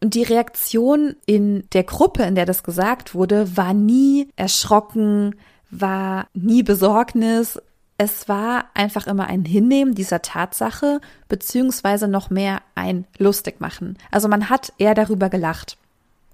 Und 0.00 0.14
die 0.14 0.22
Reaktion 0.22 1.16
in 1.26 1.68
der 1.72 1.84
Gruppe, 1.84 2.22
in 2.22 2.34
der 2.34 2.46
das 2.46 2.62
gesagt 2.62 3.14
wurde, 3.14 3.56
war 3.56 3.74
nie 3.74 4.28
erschrocken, 4.36 5.34
war 5.70 6.28
nie 6.34 6.62
Besorgnis. 6.62 7.60
Es 7.98 8.28
war 8.28 8.66
einfach 8.74 9.06
immer 9.06 9.26
ein 9.26 9.44
Hinnehmen 9.44 9.94
dieser 9.94 10.22
Tatsache, 10.22 11.00
beziehungsweise 11.28 12.06
noch 12.06 12.30
mehr 12.30 12.62
ein 12.76 13.06
Lustigmachen. 13.18 13.98
Also 14.12 14.28
man 14.28 14.48
hat 14.48 14.72
eher 14.78 14.94
darüber 14.94 15.28
gelacht. 15.28 15.76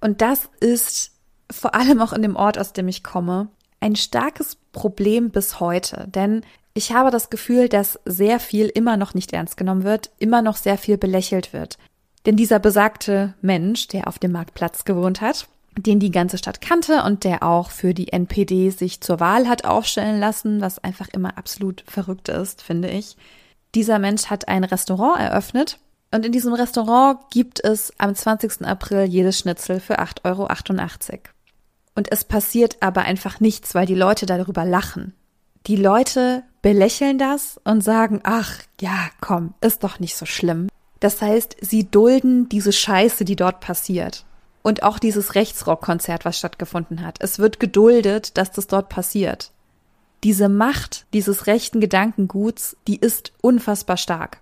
Und 0.01 0.21
das 0.21 0.51
ist 0.61 1.13
vor 1.51 1.75
allem 1.75 2.01
auch 2.01 2.13
in 2.13 2.23
dem 2.23 2.37
Ort, 2.37 2.59
aus 2.59 2.75
dem 2.75 2.89
ich 2.89 3.03
komme, 3.03 3.49
ein 3.85 3.97
starkes 3.97 4.57
Problem 4.73 5.31
bis 5.31 5.61
heute. 5.61 6.07
Denn 6.09 6.41
ich 6.73 6.93
habe 6.93 7.11
das 7.11 7.29
Gefühl, 7.29 7.69
dass 7.69 8.01
sehr 8.07 8.41
viel 8.41 8.67
immer 8.67 8.97
noch 8.97 9.13
nicht 9.13 9.33
ernst 9.33 9.59
genommen 9.59 9.85
wird, 9.85 10.11
immer 10.19 10.41
noch 10.41 10.57
sehr 10.57 10.79
viel 10.79 10.97
belächelt 10.97 11.53
wird. 11.53 11.77
Denn 12.25 12.37
dieser 12.37 12.59
besagte 12.59 13.35
Mensch, 13.43 13.87
der 13.89 14.09
auf 14.09 14.19
dem 14.19 14.33
Marktplatz 14.33 14.87
gewohnt 14.87 15.21
hat, 15.21 15.47
den 15.77 16.01
die 16.01 16.11
ganze 16.11 16.39
Stadt 16.39 16.63
kannte 16.63 17.03
und 17.03 17.25
der 17.25 17.43
auch 17.43 17.71
für 17.71 17.93
die 17.93 18.11
NPD 18.13 18.71
sich 18.71 19.03
zur 19.03 19.21
Wahl 19.21 19.49
hat 19.49 19.67
aufstellen 19.67 20.19
lassen, 20.19 20.63
was 20.63 20.79
einfach 20.79 21.09
immer 21.09 21.37
absolut 21.37 21.85
verrückt 21.87 22.31
ist, 22.31 22.63
finde 22.63 22.89
ich. 22.89 23.17
Dieser 23.75 23.99
Mensch 23.99 24.27
hat 24.27 24.49
ein 24.49 24.65
Restaurant 24.65 25.21
eröffnet 25.21 25.79
und 26.11 26.25
in 26.25 26.33
diesem 26.33 26.55
Restaurant 26.55 27.19
gibt 27.31 27.63
es 27.63 27.93
am 27.99 28.15
20. 28.15 28.65
April 28.65 29.05
jedes 29.05 29.39
Schnitzel 29.39 29.79
für 29.79 29.99
8,88 29.99 30.25
Euro. 30.25 30.49
Und 31.95 32.11
es 32.11 32.25
passiert 32.25 32.79
aber 32.81 33.03
einfach 33.03 33.41
nichts, 33.41 33.75
weil 33.75 33.87
die 33.87 33.95
Leute 33.95 34.27
darüber 34.27 34.65
lachen. 34.65 35.15
Die 35.67 35.77
Leute 35.77 36.43
belächeln 36.61 37.19
das 37.19 37.61
und 37.65 37.83
sagen, 37.83 38.21
ach, 38.25 38.61
ja, 38.81 39.09
komm, 39.21 39.55
ist 39.61 39.85
doch 39.85 40.01
nicht 40.01 40.17
so 40.17 40.27
schlimm. 40.27 40.69
Das 41.01 41.23
heißt, 41.23 41.57
sie 41.61 41.91
dulden 41.91 42.49
diese 42.49 42.73
Scheiße, 42.73 43.25
die 43.25 43.37
dort 43.37 43.61
passiert. 43.61 44.25
Und 44.63 44.83
auch 44.83 44.99
dieses 44.99 45.35
Rechtsrockkonzert, 45.35 46.25
was 46.25 46.39
stattgefunden 46.39 47.05
hat. 47.05 47.19
Es 47.21 47.39
wird 47.39 47.61
geduldet, 47.61 48.37
dass 48.39 48.51
das 48.51 48.67
dort 48.67 48.89
passiert. 48.89 49.53
Diese 50.23 50.49
Macht 50.49 51.07
dieses 51.13 51.47
rechten 51.47 51.81
Gedankenguts, 51.81 52.77
die 52.89 52.97
ist 52.97 53.33
unfassbar 53.43 53.99
stark. 53.99 54.41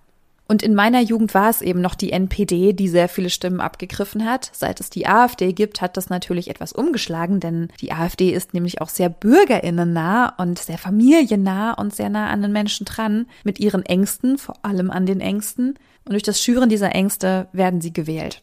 Und 0.52 0.62
in 0.62 0.74
meiner 0.74 1.00
Jugend 1.00 1.32
war 1.32 1.48
es 1.48 1.62
eben 1.62 1.80
noch 1.80 1.94
die 1.94 2.12
NPD, 2.12 2.74
die 2.74 2.86
sehr 2.86 3.08
viele 3.08 3.30
Stimmen 3.30 3.62
abgegriffen 3.62 4.26
hat. 4.26 4.50
Seit 4.52 4.80
es 4.80 4.90
die 4.90 5.06
AfD 5.06 5.54
gibt, 5.54 5.80
hat 5.80 5.96
das 5.96 6.10
natürlich 6.10 6.50
etwas 6.50 6.74
umgeschlagen, 6.74 7.40
denn 7.40 7.68
die 7.80 7.90
AfD 7.90 8.28
ist 8.28 8.52
nämlich 8.52 8.82
auch 8.82 8.90
sehr 8.90 9.08
bürgerinnennah 9.08 10.34
und 10.36 10.58
sehr 10.58 10.76
familiennah 10.76 11.72
und 11.72 11.94
sehr 11.94 12.10
nah 12.10 12.28
an 12.28 12.42
den 12.42 12.52
Menschen 12.52 12.84
dran, 12.84 13.24
mit 13.44 13.60
ihren 13.60 13.82
Ängsten, 13.86 14.36
vor 14.36 14.56
allem 14.62 14.90
an 14.90 15.06
den 15.06 15.22
Ängsten. 15.22 15.78
Und 16.04 16.12
durch 16.12 16.22
das 16.22 16.42
Schüren 16.42 16.68
dieser 16.68 16.94
Ängste 16.94 17.48
werden 17.54 17.80
sie 17.80 17.94
gewählt. 17.94 18.42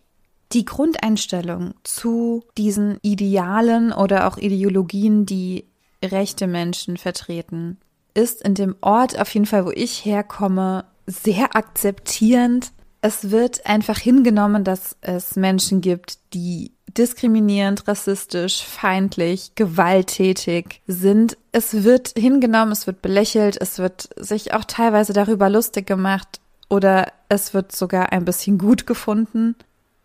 Die 0.52 0.66
Grundeinstellung 0.66 1.76
zu 1.84 2.44
diesen 2.58 2.98
Idealen 3.04 3.94
oder 3.94 4.28
auch 4.28 4.40
Ideologien, 4.40 5.28
die 5.28 5.66
rechte 6.04 6.48
Menschen 6.48 6.98
vertreten, 6.98 7.78
ist 8.16 8.42
in 8.42 8.56
dem 8.56 8.76
Ort 8.82 9.20
auf 9.20 9.32
jeden 9.32 9.46
Fall, 9.46 9.68
wo 9.68 9.70
ich 9.70 10.04
herkomme, 10.06 10.86
sehr 11.10 11.56
akzeptierend. 11.56 12.72
Es 13.02 13.32
wird 13.32 13.66
einfach 13.66 13.98
hingenommen, 13.98 14.64
dass 14.64 14.98
es 15.02 15.36
Menschen 15.36 15.82
gibt, 15.82 16.20
die 16.34 16.72
diskriminierend, 16.98 17.88
rassistisch, 17.88 18.64
feindlich, 18.64 19.54
gewalttätig 19.56 20.82
sind. 20.88 21.38
Es 21.52 21.84
wird 21.84 22.14
hingenommen, 22.18 22.72
es 22.72 22.88
wird 22.88 23.02
belächelt, 23.02 23.58
es 23.60 23.80
wird 23.80 24.10
sich 24.18 24.54
auch 24.54 24.66
teilweise 24.66 25.14
darüber 25.14 25.50
lustig 25.50 25.86
gemacht 25.86 26.40
oder 26.70 27.12
es 27.30 27.54
wird 27.54 27.72
sogar 27.72 28.12
ein 28.12 28.26
bisschen 28.26 28.58
gut 28.58 28.86
gefunden. 28.86 29.56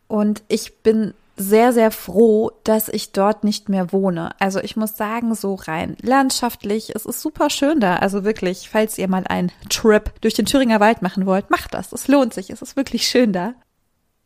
Und 0.07 0.43
ich 0.49 0.79
bin 0.83 1.15
sehr, 1.37 1.73
sehr 1.73 1.91
froh, 1.91 2.51
dass 2.65 2.89
ich 2.89 3.13
dort 3.13 3.45
nicht 3.45 3.69
mehr 3.69 3.93
wohne. 3.93 4.31
Also 4.39 4.61
ich 4.61 4.77
muss 4.77 4.97
sagen, 4.97 5.35
so 5.35 5.55
rein 5.55 5.97
landschaftlich, 6.03 6.95
es 6.95 7.07
ist 7.07 7.21
super 7.21 7.51
schön 7.51 7.81
da. 7.81 7.97
Also 7.97 8.25
wirklich, 8.25 8.69
falls 8.71 8.99
ihr 8.99 9.09
mal 9.09 9.25
einen 9.27 9.51
Trip 9.69 10.13
durch 10.21 10.35
den 10.35 10.47
Thüringer 10.47 10.81
Wald 10.81 11.03
machen 11.03 11.27
wollt, 11.27 11.51
macht 11.51 11.75
das. 11.75 11.93
Es 11.93 12.09
lohnt 12.09 12.35
sich. 12.35 12.51
Es 12.51 12.63
ist 12.63 12.77
wirklich 12.77 13.07
schön 13.07 13.33
da. 13.33 13.55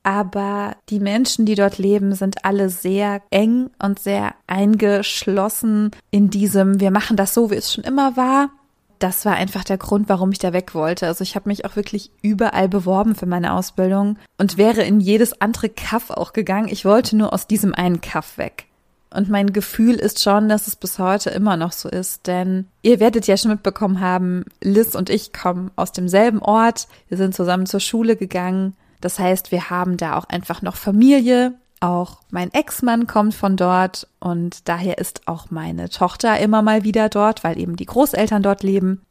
aber 0.03 0.77
die 0.89 1.01
Menschen, 1.01 1.45
die 1.45 1.55
dort 1.55 1.77
leben, 1.77 2.15
sind 2.15 2.45
alle 2.45 2.71
sehr 2.71 3.21
eng 3.31 3.69
und 3.79 3.99
sehr 3.99 4.35
eingeschlossen 4.47 5.91
in 6.11 6.31
diesem, 6.31 6.81
wir 6.81 6.91
machen 6.91 7.17
das 7.17 7.35
so, 7.35 7.51
wie 7.51 7.57
es 7.57 7.73
schon 7.73 7.85
immer 7.85 8.17
war. 8.17 8.51
Das 8.99 9.25
war 9.25 9.35
einfach 9.35 9.65
der 9.65 9.79
Grund, 9.79 10.09
warum 10.09 10.33
ich 10.33 10.39
da 10.39 10.53
weg 10.53 10.75
wollte. 10.75 11.07
Also 11.07 11.23
ich 11.23 11.37
habe 11.37 11.49
mich 11.49 11.65
auch 11.65 11.77
wirklich 11.77 12.11
überall 12.23 12.69
beworben 12.69 13.15
für 13.15 13.27
meine 13.27 13.53
Ausbildung 13.53 14.19
und 14.39 14.59
wäre 14.59 14.83
in 14.83 15.01
jedes 15.01 15.41
andere 15.41 15.69
Kaff 15.69 16.11
auch 16.11 16.33
gegangen. 16.33 16.69
Ich 16.69 16.85
wollte 16.85 17.17
nur 17.17 17.33
aus 17.33 17.47
diesem 17.47 17.75
einen 17.75 18.01
Kaff 18.01 18.39
weg. 18.39 18.67
Und 19.11 19.31
mein 19.31 19.53
Gefühl 19.53 19.95
ist 19.95 20.23
schon, 20.23 20.49
dass 20.49 20.67
es 20.67 20.77
bis 20.77 20.99
heute 20.99 21.31
immer 21.31 21.57
noch 21.57 21.73
so 21.73 21.89
ist, 21.89 22.27
denn 22.27 22.67
ihr 22.83 23.01
werdet 23.01 23.27
ja 23.27 23.37
schon 23.37 23.53
mitbekommen 23.53 24.01
haben, 24.01 24.45
Liz 24.63 24.95
und 24.95 25.09
ich 25.09 25.33
kommen 25.33 25.71
aus 25.77 25.93
demselben 25.93 26.41
Ort, 26.41 26.89
wir 27.09 27.17
sind 27.17 27.35
zusammen 27.35 27.65
zur 27.65 27.81
Schule 27.81 28.17
gegangen. 28.17 28.77
Das 29.01 29.19
heißt, 29.19 29.51
wir 29.51 29.71
haben 29.71 29.97
da 29.97 30.17
auch 30.17 30.27
einfach 30.27 30.61
noch 30.61 30.77
Familie. 30.77 31.55
Auch 31.81 32.19
mein 32.31 32.53
Ex-Mann 32.53 33.07
kommt 33.07 33.35
von 33.35 33.57
dort 33.57 34.09
und 34.19 34.69
daher 34.69 34.99
ist 34.99 35.29
auch 35.29 35.51
meine 35.51 35.89
Tochter 35.89 36.39
immer 36.41 36.61
mal 36.63 36.83
wieder 36.83 37.09
dort, 37.09 37.45
weil 37.45 37.59
eben 37.59 37.77
die 37.77 37.87
Großeltern 37.87 38.43
dort 38.43 38.63
leben. 38.63 39.03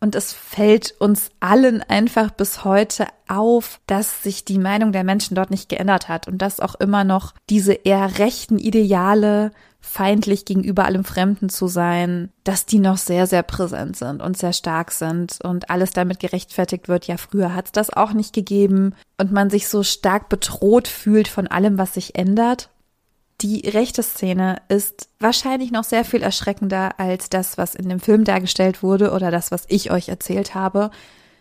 Und 0.00 0.14
es 0.14 0.32
fällt 0.32 0.94
uns 0.98 1.30
allen 1.40 1.82
einfach 1.82 2.30
bis 2.30 2.64
heute 2.64 3.06
auf, 3.28 3.80
dass 3.86 4.22
sich 4.22 4.44
die 4.44 4.58
Meinung 4.58 4.92
der 4.92 5.04
Menschen 5.04 5.34
dort 5.34 5.50
nicht 5.50 5.68
geändert 5.68 6.08
hat 6.08 6.28
und 6.28 6.38
dass 6.38 6.60
auch 6.60 6.74
immer 6.74 7.02
noch 7.04 7.34
diese 7.48 7.72
eher 7.72 8.18
rechten 8.18 8.58
Ideale, 8.58 9.52
feindlich 9.86 10.44
gegenüber 10.44 10.84
allem 10.84 11.04
Fremden 11.04 11.48
zu 11.48 11.68
sein, 11.68 12.30
dass 12.44 12.66
die 12.66 12.80
noch 12.80 12.98
sehr, 12.98 13.26
sehr 13.26 13.42
präsent 13.42 13.96
sind 13.96 14.20
und 14.20 14.36
sehr 14.36 14.52
stark 14.52 14.90
sind 14.90 15.38
und 15.42 15.70
alles 15.70 15.92
damit 15.92 16.18
gerechtfertigt 16.18 16.88
wird. 16.88 17.06
Ja, 17.06 17.16
früher 17.16 17.54
hat 17.54 17.66
es 17.66 17.72
das 17.72 17.90
auch 17.90 18.12
nicht 18.12 18.34
gegeben 18.34 18.94
und 19.18 19.32
man 19.32 19.48
sich 19.48 19.68
so 19.68 19.82
stark 19.82 20.28
bedroht 20.28 20.88
fühlt 20.88 21.28
von 21.28 21.46
allem, 21.46 21.78
was 21.78 21.94
sich 21.94 22.18
ändert. 22.18 22.68
Die 23.42 23.68
rechte 23.68 24.02
Szene 24.02 24.62
ist 24.68 25.08
wahrscheinlich 25.20 25.70
noch 25.70 25.84
sehr 25.84 26.04
viel 26.04 26.22
erschreckender 26.22 26.98
als 26.98 27.28
das, 27.28 27.58
was 27.58 27.74
in 27.74 27.88
dem 27.88 28.00
Film 28.00 28.24
dargestellt 28.24 28.82
wurde 28.82 29.12
oder 29.12 29.30
das, 29.30 29.50
was 29.50 29.64
ich 29.68 29.90
euch 29.90 30.08
erzählt 30.08 30.54
habe. 30.54 30.90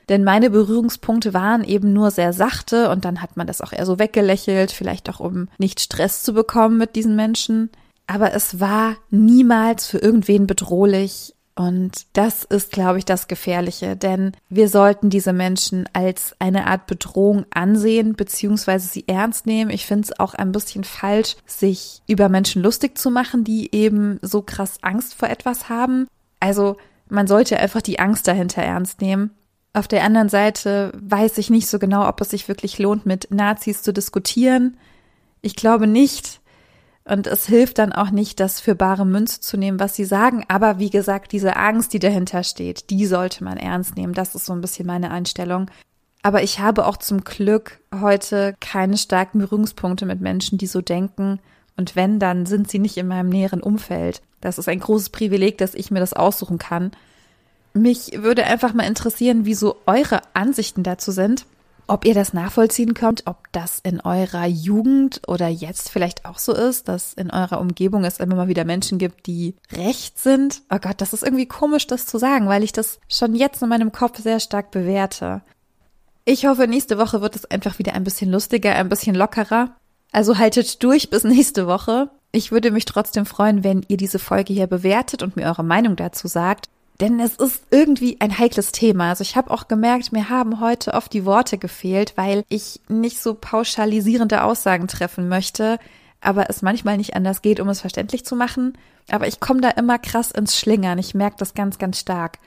Denn 0.09 0.23
meine 0.23 0.49
Berührungspunkte 0.49 1.33
waren 1.33 1.63
eben 1.63 1.93
nur 1.93 2.11
sehr 2.11 2.33
sachte 2.33 2.89
und 2.89 3.05
dann 3.05 3.21
hat 3.21 3.37
man 3.37 3.47
das 3.47 3.61
auch 3.61 3.71
eher 3.71 3.85
so 3.85 3.97
weggelächelt, 3.97 4.71
vielleicht 4.71 5.09
auch 5.09 5.19
um 5.19 5.47
nicht 5.57 5.79
Stress 5.79 6.21
zu 6.23 6.33
bekommen 6.33 6.77
mit 6.77 6.95
diesen 6.95 7.15
Menschen. 7.15 7.69
Aber 8.07 8.33
es 8.33 8.59
war 8.59 8.97
niemals 9.09 9.87
für 9.87 9.97
irgendwen 9.97 10.47
bedrohlich 10.47 11.34
und 11.55 12.05
das 12.11 12.43
ist, 12.43 12.73
glaube 12.73 12.97
ich, 12.97 13.05
das 13.05 13.29
Gefährliche, 13.29 13.95
denn 13.95 14.33
wir 14.49 14.67
sollten 14.67 15.09
diese 15.09 15.31
Menschen 15.31 15.87
als 15.93 16.35
eine 16.37 16.67
Art 16.67 16.85
Bedrohung 16.85 17.45
ansehen, 17.49 18.13
beziehungsweise 18.13 18.87
sie 18.87 19.07
ernst 19.07 19.45
nehmen. 19.45 19.71
Ich 19.71 19.85
finde 19.85 20.03
es 20.03 20.19
auch 20.19 20.33
ein 20.33 20.51
bisschen 20.51 20.83
falsch, 20.83 21.37
sich 21.45 22.01
über 22.07 22.27
Menschen 22.27 22.61
lustig 22.61 22.97
zu 22.97 23.09
machen, 23.09 23.45
die 23.45 23.73
eben 23.73 24.19
so 24.21 24.41
krass 24.41 24.79
Angst 24.81 25.15
vor 25.15 25.29
etwas 25.29 25.69
haben. 25.69 26.07
Also 26.41 26.75
man 27.07 27.25
sollte 27.25 27.57
einfach 27.57 27.81
die 27.81 27.99
Angst 27.99 28.27
dahinter 28.27 28.61
ernst 28.61 28.99
nehmen. 28.99 29.31
Auf 29.71 29.87
der 29.87 30.03
anderen 30.03 30.29
Seite 30.29 30.91
weiß 30.99 31.37
ich 31.37 31.49
nicht 31.49 31.67
so 31.67 31.79
genau, 31.79 32.07
ob 32.07 32.19
es 32.19 32.31
sich 32.31 32.49
wirklich 32.49 32.79
lohnt, 32.79 33.05
mit 33.05 33.31
Nazis 33.31 33.81
zu 33.81 33.93
diskutieren. 33.93 34.75
Ich 35.41 35.55
glaube 35.55 35.87
nicht, 35.87 36.41
und 37.07 37.27
es 37.27 37.45
hilft 37.45 37.77
dann 37.77 37.93
auch 37.93 38.09
nicht, 38.09 38.39
das 38.39 38.59
für 38.59 38.73
bare 38.73 39.05
Münze 39.05 39.39
zu 39.39 39.57
nehmen, 39.57 39.79
was 39.79 39.95
sie 39.95 40.05
sagen. 40.05 40.43
Aber 40.47 40.79
wie 40.79 40.89
gesagt, 40.89 41.31
diese 41.33 41.55
Angst, 41.55 41.93
die 41.93 41.99
dahinter 41.99 42.43
steht, 42.43 42.89
die 42.89 43.05
sollte 43.05 43.43
man 43.43 43.57
ernst 43.57 43.95
nehmen. 43.95 44.13
Das 44.13 44.33
ist 44.33 44.45
so 44.45 44.53
ein 44.53 44.61
bisschen 44.61 44.87
meine 44.87 45.11
Einstellung. 45.11 45.69
Aber 46.23 46.41
ich 46.41 46.59
habe 46.59 46.87
auch 46.87 46.97
zum 46.97 47.23
Glück 47.23 47.79
heute 47.93 48.55
keine 48.59 48.97
starken 48.97 49.37
Berührungspunkte 49.37 50.07
mit 50.07 50.19
Menschen, 50.19 50.57
die 50.57 50.65
so 50.65 50.81
denken. 50.81 51.39
Und 51.77 51.95
wenn, 51.95 52.19
dann 52.19 52.47
sind 52.47 52.71
sie 52.71 52.79
nicht 52.79 52.97
in 52.97 53.07
meinem 53.07 53.29
näheren 53.29 53.61
Umfeld. 53.61 54.23
Das 54.41 54.57
ist 54.57 54.67
ein 54.67 54.79
großes 54.79 55.11
Privileg, 55.11 55.59
dass 55.59 55.75
ich 55.75 55.91
mir 55.91 55.99
das 55.99 56.13
aussuchen 56.13 56.57
kann. 56.57 56.89
Mich 57.75 58.23
würde 58.23 58.45
einfach 58.45 58.73
mal 58.73 58.87
interessieren, 58.87 59.45
wie 59.45 59.53
so 59.53 59.75
eure 59.85 60.21
Ansichten 60.33 60.81
dazu 60.81 61.11
sind 61.11 61.45
ob 61.87 62.05
ihr 62.05 62.13
das 62.13 62.33
nachvollziehen 62.33 62.93
könnt, 62.93 63.23
ob 63.25 63.51
das 63.51 63.79
in 63.79 64.01
eurer 64.01 64.45
Jugend 64.45 65.21
oder 65.27 65.47
jetzt 65.47 65.89
vielleicht 65.89 66.25
auch 66.25 66.39
so 66.39 66.53
ist, 66.53 66.87
dass 66.87 67.13
in 67.13 67.31
eurer 67.31 67.59
Umgebung 67.59 68.03
es 68.03 68.19
immer 68.19 68.35
mal 68.35 68.47
wieder 68.47 68.65
Menschen 68.65 68.97
gibt, 68.97 69.27
die 69.27 69.55
recht 69.71 70.19
sind. 70.19 70.61
Oh 70.71 70.79
Gott, 70.79 71.01
das 71.01 71.13
ist 71.13 71.23
irgendwie 71.23 71.45
komisch, 71.45 71.87
das 71.87 72.05
zu 72.05 72.17
sagen, 72.17 72.47
weil 72.47 72.63
ich 72.63 72.71
das 72.71 72.99
schon 73.07 73.35
jetzt 73.35 73.61
in 73.61 73.69
meinem 73.69 73.91
Kopf 73.91 74.19
sehr 74.21 74.39
stark 74.39 74.71
bewerte. 74.71 75.41
Ich 76.25 76.47
hoffe, 76.47 76.67
nächste 76.67 76.97
Woche 76.97 77.21
wird 77.21 77.35
es 77.35 77.45
einfach 77.45 77.77
wieder 77.77 77.93
ein 77.93 78.03
bisschen 78.03 78.31
lustiger, 78.31 78.73
ein 78.75 78.89
bisschen 78.89 79.15
lockerer. 79.15 79.75
Also 80.11 80.37
haltet 80.37 80.81
durch 80.81 81.09
bis 81.09 81.23
nächste 81.25 81.67
Woche. 81.67 82.09
Ich 82.31 82.51
würde 82.51 82.71
mich 82.71 82.85
trotzdem 82.85 83.25
freuen, 83.25 83.63
wenn 83.63 83.85
ihr 83.87 83.97
diese 83.97 84.19
Folge 84.19 84.53
hier 84.53 84.67
bewertet 84.67 85.23
und 85.23 85.35
mir 85.35 85.45
eure 85.45 85.63
Meinung 85.63 85.95
dazu 85.95 86.27
sagt. 86.27 86.67
Denn 87.01 87.19
es 87.19 87.35
ist 87.35 87.63
irgendwie 87.71 88.17
ein 88.21 88.37
heikles 88.37 88.71
Thema. 88.71 89.09
Also 89.09 89.21
ich 89.21 89.35
habe 89.35 89.51
auch 89.51 89.67
gemerkt, 89.67 90.13
mir 90.13 90.29
haben 90.29 90.61
heute 90.61 90.93
oft 90.93 91.11
die 91.11 91.25
Worte 91.25 91.57
gefehlt, 91.57 92.13
weil 92.15 92.45
ich 92.47 92.79
nicht 92.87 93.21
so 93.21 93.33
pauschalisierende 93.33 94.43
Aussagen 94.43 94.87
treffen 94.87 95.27
möchte, 95.27 95.77
aber 96.21 96.49
es 96.49 96.61
manchmal 96.61 96.97
nicht 96.97 97.15
anders 97.15 97.41
geht, 97.41 97.59
um 97.59 97.67
es 97.67 97.81
verständlich 97.81 98.25
zu 98.25 98.35
machen. 98.35 98.77
Aber 99.11 99.27
ich 99.27 99.39
komme 99.39 99.61
da 99.61 99.69
immer 99.71 99.99
krass 99.99 100.31
ins 100.31 100.57
Schlingern. 100.57 100.97
Ich 100.97 101.13
merke 101.13 101.35
das 101.37 101.53
ganz, 101.53 101.77
ganz 101.77 101.99
stark. 101.99 102.39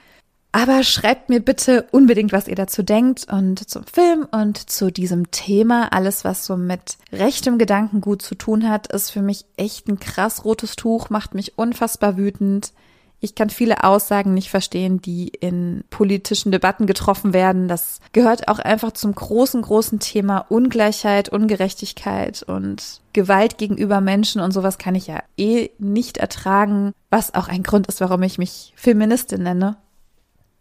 Aber 0.51 0.83
schreibt 0.83 1.29
mir 1.29 1.41
bitte 1.41 1.87
unbedingt, 1.93 2.33
was 2.33 2.49
ihr 2.49 2.57
dazu 2.57 2.83
denkt 2.83 3.27
und 3.31 3.69
zum 3.69 3.85
Film 3.85 4.27
und 4.31 4.71
zu 4.71 4.91
diesem 4.91 5.31
Thema. 5.31 5.93
Alles, 5.93 6.25
was 6.25 6.47
so 6.47 6.57
mit 6.57 6.97
rechtem 7.13 7.59
Gedankengut 7.59 8.23
zu 8.23 8.35
tun 8.35 8.69
hat, 8.69 8.87
ist 8.87 9.11
für 9.11 9.21
mich 9.21 9.45
echt 9.59 9.89
ein 9.89 10.01
krass 10.01 10.47
rotes 10.47 10.75
Tuch, 10.75 11.11
macht 11.11 11.35
mich 11.35 11.59
unfassbar 11.59 12.17
wütend. 12.17 12.73
Ich 13.21 13.35
kann 13.35 13.51
viele 13.51 13.83
Aussagen 13.83 14.33
nicht 14.33 14.49
verstehen, 14.49 15.03
die 15.03 15.29
in 15.29 15.83
politischen 15.91 16.53
Debatten 16.53 16.87
getroffen 16.87 17.33
werden. 17.33 17.67
Das 17.67 18.01
gehört 18.13 18.47
auch 18.47 18.61
einfach 18.61 18.93
zum 18.93 19.13
großen, 19.13 19.61
großen 19.63 19.99
Thema 19.99 20.47
Ungleichheit, 20.49 21.29
Ungerechtigkeit 21.29 22.45
und 22.45 23.01
Gewalt 23.13 23.59
gegenüber 23.59 24.01
Menschen 24.01 24.41
und 24.41 24.53
sowas 24.53 24.79
kann 24.79 24.95
ich 24.95 25.09
ja 25.09 25.21
eh 25.37 25.71
nicht 25.79 26.19
ertragen, 26.19 26.93
was 27.11 27.35
auch 27.35 27.49
ein 27.49 27.65
Grund 27.65 27.89
ist, 27.89 28.01
warum 28.01 28.23
ich 28.23 28.39
mich 28.39 28.73
Feministin 28.77 29.43
nenne. 29.43 29.77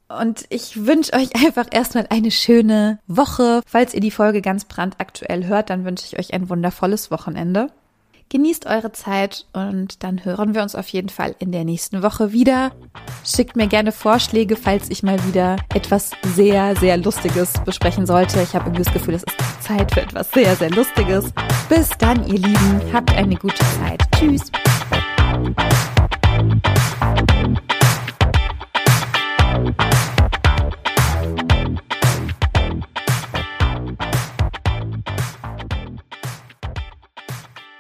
Und 0.10 0.46
ich 0.50 0.86
wünsche 0.86 1.14
euch 1.14 1.36
einfach 1.36 1.68
erstmal 1.70 2.08
eine 2.10 2.32
schöne 2.32 3.00
Woche. 3.08 3.62
Falls 3.68 3.94
ihr 3.94 4.00
die 4.00 4.12
Folge 4.12 4.42
ganz 4.42 4.66
brandaktuell 4.66 5.46
hört, 5.46 5.70
dann 5.70 5.86
wünsche 5.86 6.06
ich 6.06 6.18
euch 6.18 6.34
ein 6.34 6.50
wundervolles 6.50 7.12
Wochenende. 7.12 7.70
Genießt 8.30 8.66
eure 8.66 8.92
Zeit 8.92 9.46
und 9.54 10.04
dann 10.04 10.26
hören 10.26 10.54
wir 10.54 10.62
uns 10.62 10.76
auf 10.76 10.90
jeden 10.90 11.08
Fall 11.08 11.34
in 11.40 11.54
der 11.54 11.64
nächsten 11.64 12.04
Woche 12.04 12.34
wieder. 12.34 12.72
Schickt 13.24 13.56
mir 13.56 13.68
gerne 13.68 13.94
Vorschläge, 13.94 14.58
falls 14.58 14.90
ich 14.90 15.02
mal 15.02 15.18
wieder 15.26 15.56
etwas 15.74 16.12
sehr, 16.36 16.76
sehr 16.76 16.98
Lustiges 16.98 17.54
besprechen 17.64 18.06
sollte. 18.06 18.42
Ich 18.42 18.54
habe 18.54 18.66
irgendwie 18.66 18.84
das 18.84 18.94
Gefühl, 18.94 19.14
es 19.14 19.24
ist 19.24 19.38
Zeit 19.62 19.94
für 19.94 20.02
etwas 20.02 20.30
sehr, 20.32 20.56
sehr 20.58 20.70
Lustiges. 20.72 21.32
Bis 21.70 21.90
dann, 22.00 22.28
ihr 22.28 22.40
Lieben. 22.40 22.82
Habt 22.92 23.16
eine 23.16 23.36
gute 23.36 23.64
Zeit. 23.80 24.02
Tschüss. 24.14 24.52